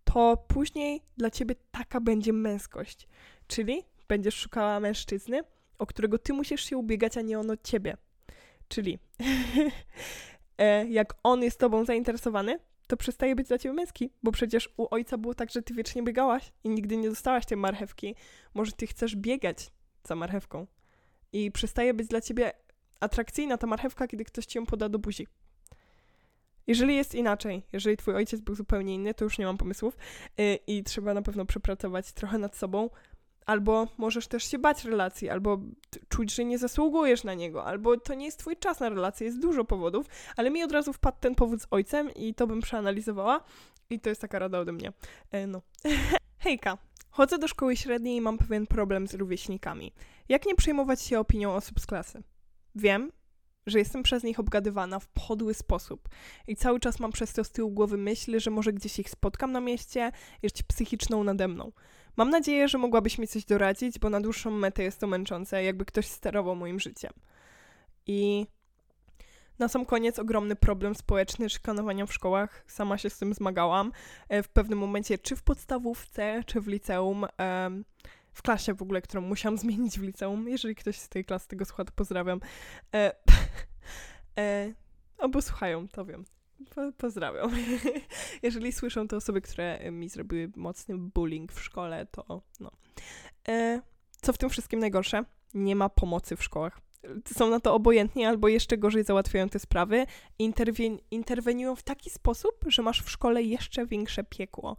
to 0.04 0.44
później 0.48 1.02
dla 1.16 1.30
ciebie 1.30 1.54
taka 1.70 2.00
będzie 2.00 2.32
męskość. 2.32 3.08
Czyli 3.46 3.82
będziesz 4.08 4.34
szukała 4.34 4.80
mężczyzny, 4.80 5.40
o 5.78 5.86
którego 5.86 6.18
ty 6.18 6.32
musisz 6.32 6.64
się 6.64 6.76
ubiegać, 6.76 7.16
a 7.16 7.20
nie 7.20 7.38
on 7.38 7.50
o 7.50 7.56
ciebie. 7.56 7.96
Czyli 8.68 8.98
e, 10.58 10.86
jak 10.86 11.14
on 11.22 11.42
jest 11.42 11.58
tobą 11.58 11.84
zainteresowany, 11.84 12.58
to 12.86 12.96
przestaje 12.96 13.36
być 13.36 13.48
dla 13.48 13.58
ciebie 13.58 13.74
męski, 13.74 14.10
bo 14.22 14.32
przecież 14.32 14.68
u 14.76 14.86
ojca 14.90 15.18
było 15.18 15.34
tak, 15.34 15.50
że 15.50 15.62
ty 15.62 15.74
wiecznie 15.74 16.02
biegałaś 16.02 16.52
i 16.64 16.68
nigdy 16.68 16.96
nie 16.96 17.08
dostałaś 17.08 17.46
tej 17.46 17.58
marchewki. 17.58 18.14
Może 18.54 18.72
ty 18.72 18.86
chcesz 18.86 19.16
biegać 19.16 19.70
za 20.04 20.14
marchewką 20.14 20.66
i 21.32 21.52
przestaje 21.52 21.94
być 21.94 22.08
dla 22.08 22.20
ciebie 22.20 22.52
atrakcyjna 23.00 23.58
ta 23.58 23.66
marchewka, 23.66 24.08
kiedy 24.08 24.24
ktoś 24.24 24.46
ci 24.46 24.58
ją 24.58 24.66
poda 24.66 24.88
do 24.88 24.98
buzi. 24.98 25.26
Jeżeli 26.66 26.96
jest 26.96 27.14
inaczej, 27.14 27.62
jeżeli 27.72 27.96
twój 27.96 28.14
ojciec 28.14 28.40
był 28.40 28.54
zupełnie 28.54 28.94
inny, 28.94 29.14
to 29.14 29.24
już 29.24 29.38
nie 29.38 29.46
mam 29.46 29.58
pomysłów 29.58 29.96
yy, 30.38 30.58
i 30.66 30.84
trzeba 30.84 31.14
na 31.14 31.22
pewno 31.22 31.44
przepracować 31.44 32.12
trochę 32.12 32.38
nad 32.38 32.56
sobą, 32.56 32.90
albo 33.46 33.88
możesz 33.98 34.26
też 34.26 34.44
się 34.50 34.58
bać 34.58 34.84
relacji, 34.84 35.30
albo 35.30 35.58
czuć, 36.08 36.34
że 36.34 36.44
nie 36.44 36.58
zasługujesz 36.58 37.24
na 37.24 37.34
niego, 37.34 37.64
albo 37.64 37.96
to 37.96 38.14
nie 38.14 38.24
jest 38.24 38.38
twój 38.38 38.56
czas 38.56 38.80
na 38.80 38.88
relację, 38.88 39.26
jest 39.26 39.40
dużo 39.40 39.64
powodów, 39.64 40.06
ale 40.36 40.50
mi 40.50 40.62
od 40.62 40.72
razu 40.72 40.92
wpadł 40.92 41.18
ten 41.20 41.34
powód 41.34 41.62
z 41.62 41.66
ojcem 41.70 42.14
i 42.14 42.34
to 42.34 42.46
bym 42.46 42.60
przeanalizowała 42.60 43.44
i 43.90 44.00
to 44.00 44.08
jest 44.08 44.20
taka 44.20 44.38
rada 44.38 44.58
ode 44.58 44.72
mnie. 44.72 44.92
E, 45.30 45.46
no. 45.46 45.62
Hejka, 46.38 46.78
chodzę 47.10 47.38
do 47.38 47.48
szkoły 47.48 47.76
średniej 47.76 48.16
i 48.16 48.20
mam 48.20 48.38
pewien 48.38 48.66
problem 48.66 49.08
z 49.08 49.14
rówieśnikami. 49.14 49.92
Jak 50.28 50.46
nie 50.46 50.54
przejmować 50.54 51.02
się 51.02 51.20
opinią 51.20 51.54
osób 51.54 51.80
z 51.80 51.86
klasy? 51.86 52.22
Wiem, 52.74 53.12
że 53.66 53.78
jestem 53.78 54.02
przez 54.02 54.22
nich 54.22 54.40
obgadywana 54.40 54.98
w 54.98 55.08
podły 55.08 55.54
sposób 55.54 56.08
i 56.46 56.56
cały 56.56 56.80
czas 56.80 57.00
mam 57.00 57.12
przez 57.12 57.32
to 57.32 57.44
z 57.44 57.50
tyłu 57.50 57.70
głowy 57.70 57.96
myśl, 57.96 58.40
że 58.40 58.50
może 58.50 58.72
gdzieś 58.72 58.98
ich 58.98 59.10
spotkam 59.10 59.52
na 59.52 59.60
mieście, 59.60 60.12
jest 60.42 60.62
psychiczną 60.62 61.24
nade 61.24 61.48
mną. 61.48 61.72
Mam 62.16 62.30
nadzieję, 62.30 62.68
że 62.68 62.78
mogłabyś 62.78 63.18
mi 63.18 63.28
coś 63.28 63.44
doradzić, 63.44 63.98
bo 63.98 64.10
na 64.10 64.20
dłuższą 64.20 64.50
metę 64.50 64.82
jest 64.82 65.00
to 65.00 65.06
męczące, 65.06 65.64
jakby 65.64 65.84
ktoś 65.84 66.06
sterował 66.06 66.56
moim 66.56 66.80
życiem. 66.80 67.12
I 68.06 68.46
na 69.58 69.68
sam 69.68 69.84
koniec 69.86 70.18
ogromny 70.18 70.56
problem 70.56 70.94
społeczny 70.94 71.48
szykanowania 71.48 72.06
w 72.06 72.12
szkołach. 72.12 72.64
Sama 72.66 72.98
się 72.98 73.10
z 73.10 73.18
tym 73.18 73.34
zmagałam. 73.34 73.92
E, 74.28 74.42
w 74.42 74.48
pewnym 74.48 74.78
momencie, 74.78 75.18
czy 75.18 75.36
w 75.36 75.42
podstawówce, 75.42 76.42
czy 76.46 76.60
w 76.60 76.66
liceum, 76.66 77.26
w 78.32 78.42
klasie 78.42 78.74
w 78.74 78.82
ogóle, 78.82 79.02
którą 79.02 79.20
musiałam 79.20 79.58
zmienić 79.64 79.98
w 79.98 80.02
liceum. 80.02 80.48
Jeżeli 80.48 80.74
ktoś 80.74 80.98
z 80.98 81.08
tej 81.08 81.24
klasy 81.24 81.48
tego 81.48 81.64
słucha, 81.64 81.84
to 81.84 81.92
pozdrawiam. 81.96 82.40
E, 82.94 83.12
e, 84.38 84.72
albo 85.18 85.42
słuchają, 85.42 85.88
to 85.88 86.04
wiem. 86.04 86.24
Po, 86.74 86.92
pozdrawiam. 86.98 87.50
Jeżeli 88.42 88.72
słyszą 88.72 89.08
to 89.08 89.16
osoby, 89.16 89.40
które 89.40 89.90
mi 89.90 90.08
zrobiły 90.08 90.50
mocny 90.56 90.98
bullying 90.98 91.52
w 91.52 91.62
szkole, 91.62 92.06
to 92.06 92.42
no. 92.60 92.70
E, 93.48 93.80
co 94.22 94.32
w 94.32 94.38
tym 94.38 94.50
wszystkim 94.50 94.80
najgorsze? 94.80 95.24
Nie 95.54 95.76
ma 95.76 95.88
pomocy 95.88 96.36
w 96.36 96.42
szkołach. 96.42 96.80
Są 97.36 97.50
na 97.50 97.60
to 97.60 97.74
obojętni 97.74 98.24
albo 98.24 98.48
jeszcze 98.48 98.78
gorzej 98.78 99.04
załatwiają 99.04 99.48
te 99.48 99.58
sprawy. 99.58 100.06
Interwen 100.38 100.98
interweniują 101.10 101.76
w 101.76 101.82
taki 101.82 102.10
sposób, 102.10 102.54
że 102.66 102.82
masz 102.82 103.02
w 103.02 103.10
szkole 103.10 103.42
jeszcze 103.42 103.86
większe 103.86 104.24
piekło. 104.24 104.76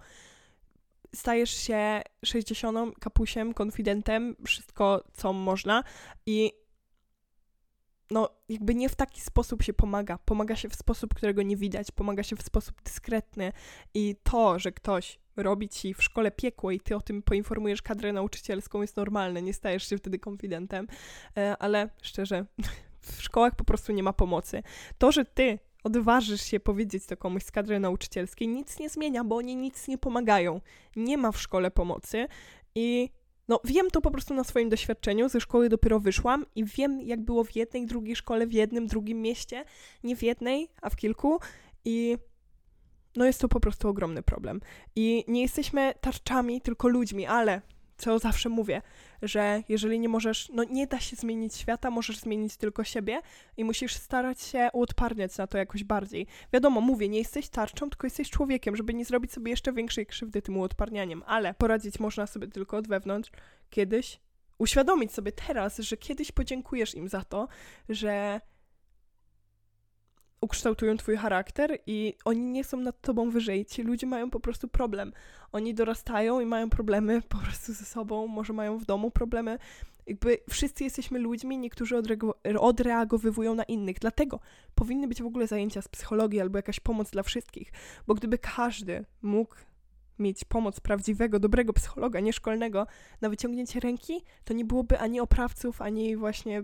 Stajesz 1.15 1.49
się 1.49 2.01
60 2.25 2.99
kapusiem, 2.99 3.53
konfidentem, 3.53 4.35
wszystko 4.45 5.03
co 5.13 5.33
można 5.33 5.83
i 6.25 6.51
no, 8.11 8.29
jakby 8.49 8.75
nie 8.75 8.89
w 8.89 8.95
taki 8.95 9.21
sposób 9.21 9.63
się 9.63 9.73
pomaga. 9.73 10.17
Pomaga 10.17 10.55
się 10.55 10.69
w 10.69 10.75
sposób, 10.75 11.13
którego 11.13 11.41
nie 11.41 11.57
widać, 11.57 11.91
pomaga 11.91 12.23
się 12.23 12.35
w 12.35 12.41
sposób 12.41 12.81
dyskretny. 12.81 13.51
I 13.93 14.15
to, 14.23 14.59
że 14.59 14.71
ktoś 14.71 15.19
robi 15.37 15.69
ci 15.69 15.93
w 15.93 16.03
szkole 16.03 16.31
piekło 16.31 16.71
i 16.71 16.79
ty 16.79 16.95
o 16.95 17.01
tym 17.01 17.21
poinformujesz 17.21 17.81
kadrę 17.81 18.13
nauczycielską, 18.13 18.81
jest 18.81 18.97
normalne, 18.97 19.41
nie 19.41 19.53
stajesz 19.53 19.89
się 19.89 19.97
wtedy 19.97 20.19
konfidentem. 20.19 20.87
E, 21.37 21.57
ale 21.57 21.89
szczerze, 22.01 22.45
w 22.99 23.21
szkołach 23.21 23.55
po 23.55 23.63
prostu 23.63 23.91
nie 23.91 24.03
ma 24.03 24.13
pomocy. 24.13 24.63
To, 24.97 25.11
że 25.11 25.25
ty 25.25 25.59
odważysz 25.83 26.41
się 26.41 26.59
powiedzieć 26.59 27.05
to 27.05 27.17
komuś 27.17 27.43
z 27.43 27.51
kadry 27.51 27.79
nauczycielskiej, 27.79 28.47
nic 28.47 28.79
nie 28.79 28.89
zmienia, 28.89 29.23
bo 29.23 29.35
oni 29.35 29.55
nic 29.55 29.87
nie 29.87 29.97
pomagają. 29.97 30.61
Nie 30.95 31.17
ma 31.17 31.31
w 31.31 31.41
szkole 31.41 31.71
pomocy 31.71 32.27
i 32.75 33.09
no, 33.47 33.59
wiem 33.63 33.89
to 33.89 34.01
po 34.01 34.11
prostu 34.11 34.33
na 34.33 34.43
swoim 34.43 34.69
doświadczeniu. 34.69 35.29
Ze 35.29 35.41
szkoły 35.41 35.69
dopiero 35.69 35.99
wyszłam 35.99 36.45
i 36.55 36.65
wiem, 36.65 37.01
jak 37.01 37.21
było 37.21 37.43
w 37.43 37.55
jednej, 37.55 37.85
drugiej 37.85 38.15
szkole, 38.15 38.47
w 38.47 38.53
jednym, 38.53 38.87
drugim 38.87 39.21
mieście. 39.21 39.65
Nie 40.03 40.15
w 40.15 40.23
jednej, 40.23 40.69
a 40.81 40.89
w 40.89 40.95
kilku. 40.95 41.39
I 41.85 42.17
no, 43.15 43.25
jest 43.25 43.41
to 43.41 43.47
po 43.47 43.59
prostu 43.59 43.87
ogromny 43.87 44.23
problem. 44.23 44.61
I 44.95 45.23
nie 45.27 45.41
jesteśmy 45.41 45.93
tarczami, 46.01 46.61
tylko 46.61 46.87
ludźmi, 46.87 47.25
ale 47.25 47.61
co 47.97 48.19
zawsze 48.19 48.49
mówię, 48.49 48.81
że 49.21 49.63
jeżeli 49.69 49.99
nie 49.99 50.09
możesz, 50.09 50.49
no 50.53 50.63
nie 50.63 50.87
da 50.87 50.99
się 50.99 51.15
zmienić 51.15 51.55
świata, 51.55 51.91
możesz 51.91 52.17
zmienić 52.17 52.57
tylko 52.57 52.83
siebie 52.83 53.21
i 53.57 53.63
musisz 53.63 53.95
starać 53.95 54.41
się 54.41 54.69
uodparniać 54.73 55.37
na 55.37 55.47
to 55.47 55.57
jakoś 55.57 55.83
bardziej. 55.83 56.27
Wiadomo, 56.53 56.81
mówię, 56.81 57.09
nie 57.09 57.19
jesteś 57.19 57.49
tarczą, 57.49 57.89
tylko 57.89 58.07
jesteś 58.07 58.29
człowiekiem, 58.29 58.75
żeby 58.75 58.93
nie 58.93 59.05
zrobić 59.05 59.31
sobie 59.31 59.51
jeszcze 59.51 59.73
większej 59.73 60.05
krzywdy 60.05 60.41
tym 60.41 60.57
uodparnianiem, 60.57 61.23
ale 61.25 61.53
poradzić 61.53 61.99
można 61.99 62.27
sobie 62.27 62.47
tylko 62.47 62.77
od 62.77 62.87
wewnątrz. 62.87 63.31
Kiedyś 63.69 64.19
uświadomić 64.57 65.13
sobie 65.13 65.31
teraz, 65.31 65.77
że 65.77 65.97
kiedyś 65.97 66.31
podziękujesz 66.31 66.95
im 66.95 67.07
za 67.09 67.23
to, 67.23 67.47
że 67.89 68.41
ukształtują 70.45 70.97
twój 70.97 71.17
charakter 71.17 71.77
i 71.85 72.13
oni 72.25 72.41
nie 72.41 72.63
są 72.63 72.77
nad 72.77 73.01
tobą 73.01 73.29
wyżej. 73.29 73.65
Ci 73.65 73.83
ludzie 73.83 74.07
mają 74.07 74.29
po 74.29 74.39
prostu 74.39 74.67
problem. 74.67 75.13
Oni 75.51 75.73
dorastają 75.73 76.39
i 76.39 76.45
mają 76.45 76.69
problemy 76.69 77.21
po 77.21 77.37
prostu 77.37 77.73
ze 77.73 77.85
sobą, 77.85 78.27
może 78.27 78.53
mają 78.53 78.77
w 78.77 78.85
domu 78.85 79.11
problemy. 79.11 79.57
Jakby 80.07 80.37
wszyscy 80.49 80.83
jesteśmy 80.83 81.19
ludźmi, 81.19 81.57
niektórzy 81.57 81.95
odreagowywują 82.59 83.55
na 83.55 83.63
innych. 83.63 83.99
Dlatego 83.99 84.39
powinny 84.75 85.07
być 85.07 85.21
w 85.21 85.25
ogóle 85.25 85.47
zajęcia 85.47 85.81
z 85.81 85.87
psychologii 85.87 86.41
albo 86.41 86.57
jakaś 86.57 86.79
pomoc 86.79 87.11
dla 87.11 87.23
wszystkich. 87.23 87.71
Bo 88.07 88.13
gdyby 88.13 88.37
każdy 88.37 89.05
mógł 89.21 89.55
mieć 90.19 90.45
pomoc 90.45 90.79
prawdziwego, 90.79 91.39
dobrego 91.39 91.73
psychologa, 91.73 92.19
nie 92.19 92.33
szkolnego, 92.33 92.87
na 93.21 93.29
wyciągnięcie 93.29 93.79
ręki, 93.79 94.23
to 94.43 94.53
nie 94.53 94.65
byłoby 94.65 94.99
ani 94.99 95.19
oprawców, 95.19 95.81
ani 95.81 96.17
właśnie 96.17 96.63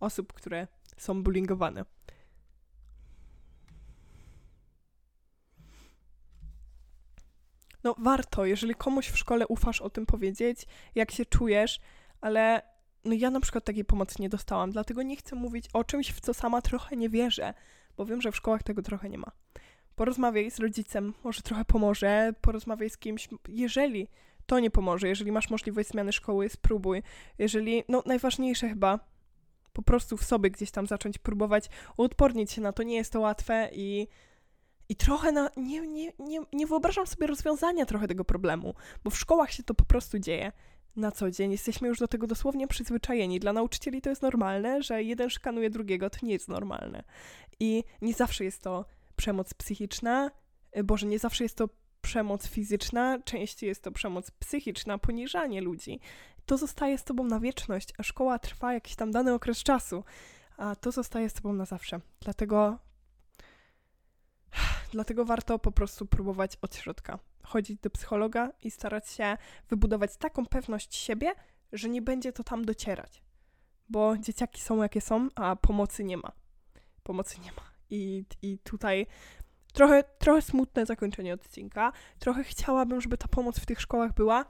osób, 0.00 0.32
które 0.32 0.66
są 0.96 1.22
bullyingowane. 1.22 1.84
No 7.84 7.94
warto, 7.98 8.44
jeżeli 8.44 8.74
komuś 8.74 9.08
w 9.08 9.18
szkole 9.18 9.46
ufasz 9.46 9.80
o 9.80 9.90
tym 9.90 10.06
powiedzieć, 10.06 10.66
jak 10.94 11.10
się 11.10 11.26
czujesz, 11.26 11.80
ale 12.20 12.62
no 13.04 13.14
ja 13.14 13.30
na 13.30 13.40
przykład 13.40 13.64
takiej 13.64 13.84
pomocy 13.84 14.22
nie 14.22 14.28
dostałam, 14.28 14.70
dlatego 14.70 15.02
nie 15.02 15.16
chcę 15.16 15.36
mówić 15.36 15.68
o 15.72 15.84
czymś, 15.84 16.12
w 16.12 16.20
co 16.20 16.34
sama 16.34 16.62
trochę 16.62 16.96
nie 16.96 17.08
wierzę, 17.08 17.54
bo 17.96 18.06
wiem, 18.06 18.22
że 18.22 18.32
w 18.32 18.36
szkołach 18.36 18.62
tego 18.62 18.82
trochę 18.82 19.08
nie 19.08 19.18
ma. 19.18 19.32
Porozmawiaj 19.96 20.50
z 20.50 20.58
rodzicem, 20.58 21.14
może 21.24 21.42
trochę 21.42 21.64
pomoże, 21.64 22.34
porozmawiaj 22.40 22.90
z 22.90 22.98
kimś, 22.98 23.28
jeżeli 23.48 24.08
to 24.46 24.60
nie 24.60 24.70
pomoże, 24.70 25.08
jeżeli 25.08 25.32
masz 25.32 25.50
możliwość 25.50 25.88
zmiany 25.88 26.12
szkoły, 26.12 26.48
spróbuj. 26.48 27.02
Jeżeli, 27.38 27.84
no 27.88 28.02
najważniejsze 28.06 28.68
chyba, 28.68 28.98
po 29.72 29.82
prostu 29.82 30.16
w 30.16 30.24
sobie 30.24 30.50
gdzieś 30.50 30.70
tam 30.70 30.86
zacząć 30.86 31.18
próbować 31.18 31.68
uodpornić 31.96 32.52
się 32.52 32.60
na 32.60 32.72
to, 32.72 32.82
nie 32.82 32.96
jest 32.96 33.12
to 33.12 33.20
łatwe 33.20 33.70
i 33.72 34.08
i 34.92 34.96
trochę 34.96 35.32
na, 35.32 35.50
nie, 35.56 35.80
nie, 35.80 36.12
nie, 36.18 36.40
nie 36.52 36.66
wyobrażam 36.66 37.06
sobie 37.06 37.26
rozwiązania 37.26 37.86
trochę 37.86 38.08
tego 38.08 38.24
problemu, 38.24 38.74
bo 39.04 39.10
w 39.10 39.18
szkołach 39.18 39.52
się 39.52 39.62
to 39.62 39.74
po 39.74 39.84
prostu 39.84 40.18
dzieje 40.18 40.52
na 40.96 41.12
co 41.12 41.30
dzień. 41.30 41.52
Jesteśmy 41.52 41.88
już 41.88 41.98
do 41.98 42.08
tego 42.08 42.26
dosłownie 42.26 42.68
przyzwyczajeni. 42.68 43.40
Dla 43.40 43.52
nauczycieli 43.52 44.00
to 44.02 44.10
jest 44.10 44.22
normalne, 44.22 44.82
że 44.82 45.02
jeden 45.02 45.30
szykanuje 45.30 45.70
drugiego, 45.70 46.10
to 46.10 46.18
nie 46.22 46.32
jest 46.32 46.48
normalne. 46.48 47.04
I 47.60 47.84
nie 48.02 48.14
zawsze 48.14 48.44
jest 48.44 48.62
to 48.62 48.84
przemoc 49.16 49.54
psychiczna, 49.54 50.30
y, 50.76 50.84
boże, 50.84 51.06
nie 51.06 51.18
zawsze 51.18 51.44
jest 51.44 51.56
to 51.56 51.68
przemoc 52.00 52.48
fizyczna, 52.48 53.18
częściej 53.24 53.68
jest 53.68 53.82
to 53.82 53.92
przemoc 53.92 54.30
psychiczna, 54.30 54.98
poniżanie 54.98 55.60
ludzi. 55.60 56.00
To 56.46 56.58
zostaje 56.58 56.98
z 56.98 57.04
tobą 57.04 57.24
na 57.24 57.40
wieczność, 57.40 57.92
a 57.98 58.02
szkoła 58.02 58.38
trwa 58.38 58.74
jakiś 58.74 58.96
tam 58.96 59.10
dany 59.10 59.34
okres 59.34 59.62
czasu, 59.62 60.04
a 60.56 60.76
to 60.76 60.92
zostaje 60.92 61.28
z 61.28 61.32
tobą 61.32 61.52
na 61.52 61.64
zawsze. 61.64 62.00
Dlatego 62.20 62.78
Dlatego 64.92 65.24
warto 65.24 65.58
po 65.58 65.72
prostu 65.72 66.06
próbować 66.06 66.58
od 66.62 66.74
środka. 66.74 67.18
Chodzić 67.42 67.80
do 67.80 67.90
psychologa 67.90 68.50
i 68.62 68.70
starać 68.70 69.10
się 69.10 69.36
wybudować 69.68 70.16
taką 70.16 70.46
pewność 70.46 70.96
siebie, 70.96 71.32
że 71.72 71.88
nie 71.88 72.02
będzie 72.02 72.32
to 72.32 72.44
tam 72.44 72.64
docierać. 72.64 73.22
Bo 73.88 74.18
dzieciaki 74.18 74.62
są 74.62 74.82
jakie 74.82 75.00
są, 75.00 75.28
a 75.34 75.56
pomocy 75.56 76.04
nie 76.04 76.16
ma. 76.16 76.32
Pomocy 77.02 77.40
nie 77.40 77.52
ma. 77.52 77.62
I, 77.90 78.24
i 78.42 78.58
tutaj 78.58 79.06
trochę, 79.72 80.04
trochę 80.18 80.42
smutne 80.42 80.86
zakończenie 80.86 81.34
odcinka. 81.34 81.92
Trochę 82.18 82.44
chciałabym, 82.44 83.00
żeby 83.00 83.18
ta 83.18 83.28
pomoc 83.28 83.58
w 83.58 83.66
tych 83.66 83.80
szkołach 83.80 84.14
była 84.14 84.44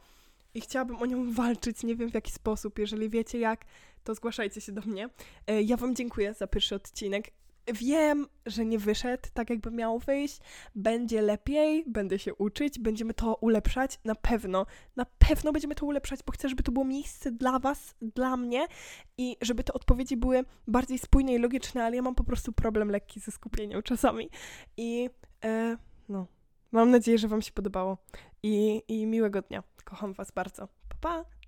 i 0.55 0.61
chciałabym 0.61 0.97
o 0.97 1.07
nią 1.07 1.33
walczyć. 1.33 1.83
Nie 1.83 1.97
wiem 1.97 2.11
w 2.11 2.15
jaki 2.15 2.33
sposób. 2.33 2.79
Jeżeli 2.79 3.09
wiecie 3.09 3.39
jak, 3.39 3.65
to 4.05 4.15
zgłaszajcie 4.15 4.61
się 4.61 4.73
do 4.73 4.81
mnie. 4.81 5.09
E, 5.47 5.63
ja 5.63 5.77
Wam 5.77 5.97
dziękuję 5.97 6.35
za 6.35 6.47
pierwszy 6.47 6.75
odcinek 6.75 7.31
Wiem, 7.67 8.27
że 8.47 8.65
nie 8.65 8.79
wyszedł 8.79 9.29
tak, 9.35 9.51
jakby 9.51 9.71
miał 9.71 9.99
wyjść. 9.99 10.41
Będzie 10.75 11.23
lepiej, 11.23 11.85
będę 11.87 12.19
się 12.19 12.35
uczyć, 12.35 12.79
będziemy 12.79 13.15
to 13.15 13.35
ulepszać. 13.35 14.01
Na 14.05 14.15
pewno, 14.15 14.67
na 14.97 15.07
pewno 15.19 15.53
będziemy 15.53 15.75
to 15.75 15.87
ulepszać, 15.87 16.21
bo 16.27 16.33
chcę, 16.33 16.49
żeby 16.49 16.63
to 16.63 16.73
było 16.73 16.85
miejsce 16.85 17.33
dla 17.33 17.59
Was, 17.59 17.95
dla 18.01 18.37
mnie 18.37 18.67
i 19.19 19.37
żeby 19.41 19.65
te 19.65 19.73
odpowiedzi 19.73 20.17
były 20.17 20.45
bardziej 20.67 20.99
spójne 20.99 21.35
i 21.35 21.39
logiczne, 21.39 21.85
ale 21.85 21.97
ja 21.97 22.03
mam 22.03 22.15
po 22.15 22.25
prostu 22.25 22.53
problem 22.53 22.91
lekki 22.91 23.21
ze 23.21 23.33
skupieniem 23.33 23.83
czasami. 23.83 24.31
I 24.77 25.11
e, 25.45 25.77
no, 26.09 26.27
mam 26.73 26.91
nadzieję, 26.91 27.19
że 27.19 27.29
Wam 27.29 27.43
się 27.43 27.53
podobało. 27.53 27.99
I, 28.43 28.83
I 28.89 29.07
miłego 29.07 29.43
dnia. 29.43 29.63
Kocham 29.85 30.13
Was 30.13 30.31
bardzo. 30.31 30.69
Pa, 30.89 30.97
pa! 31.01 31.42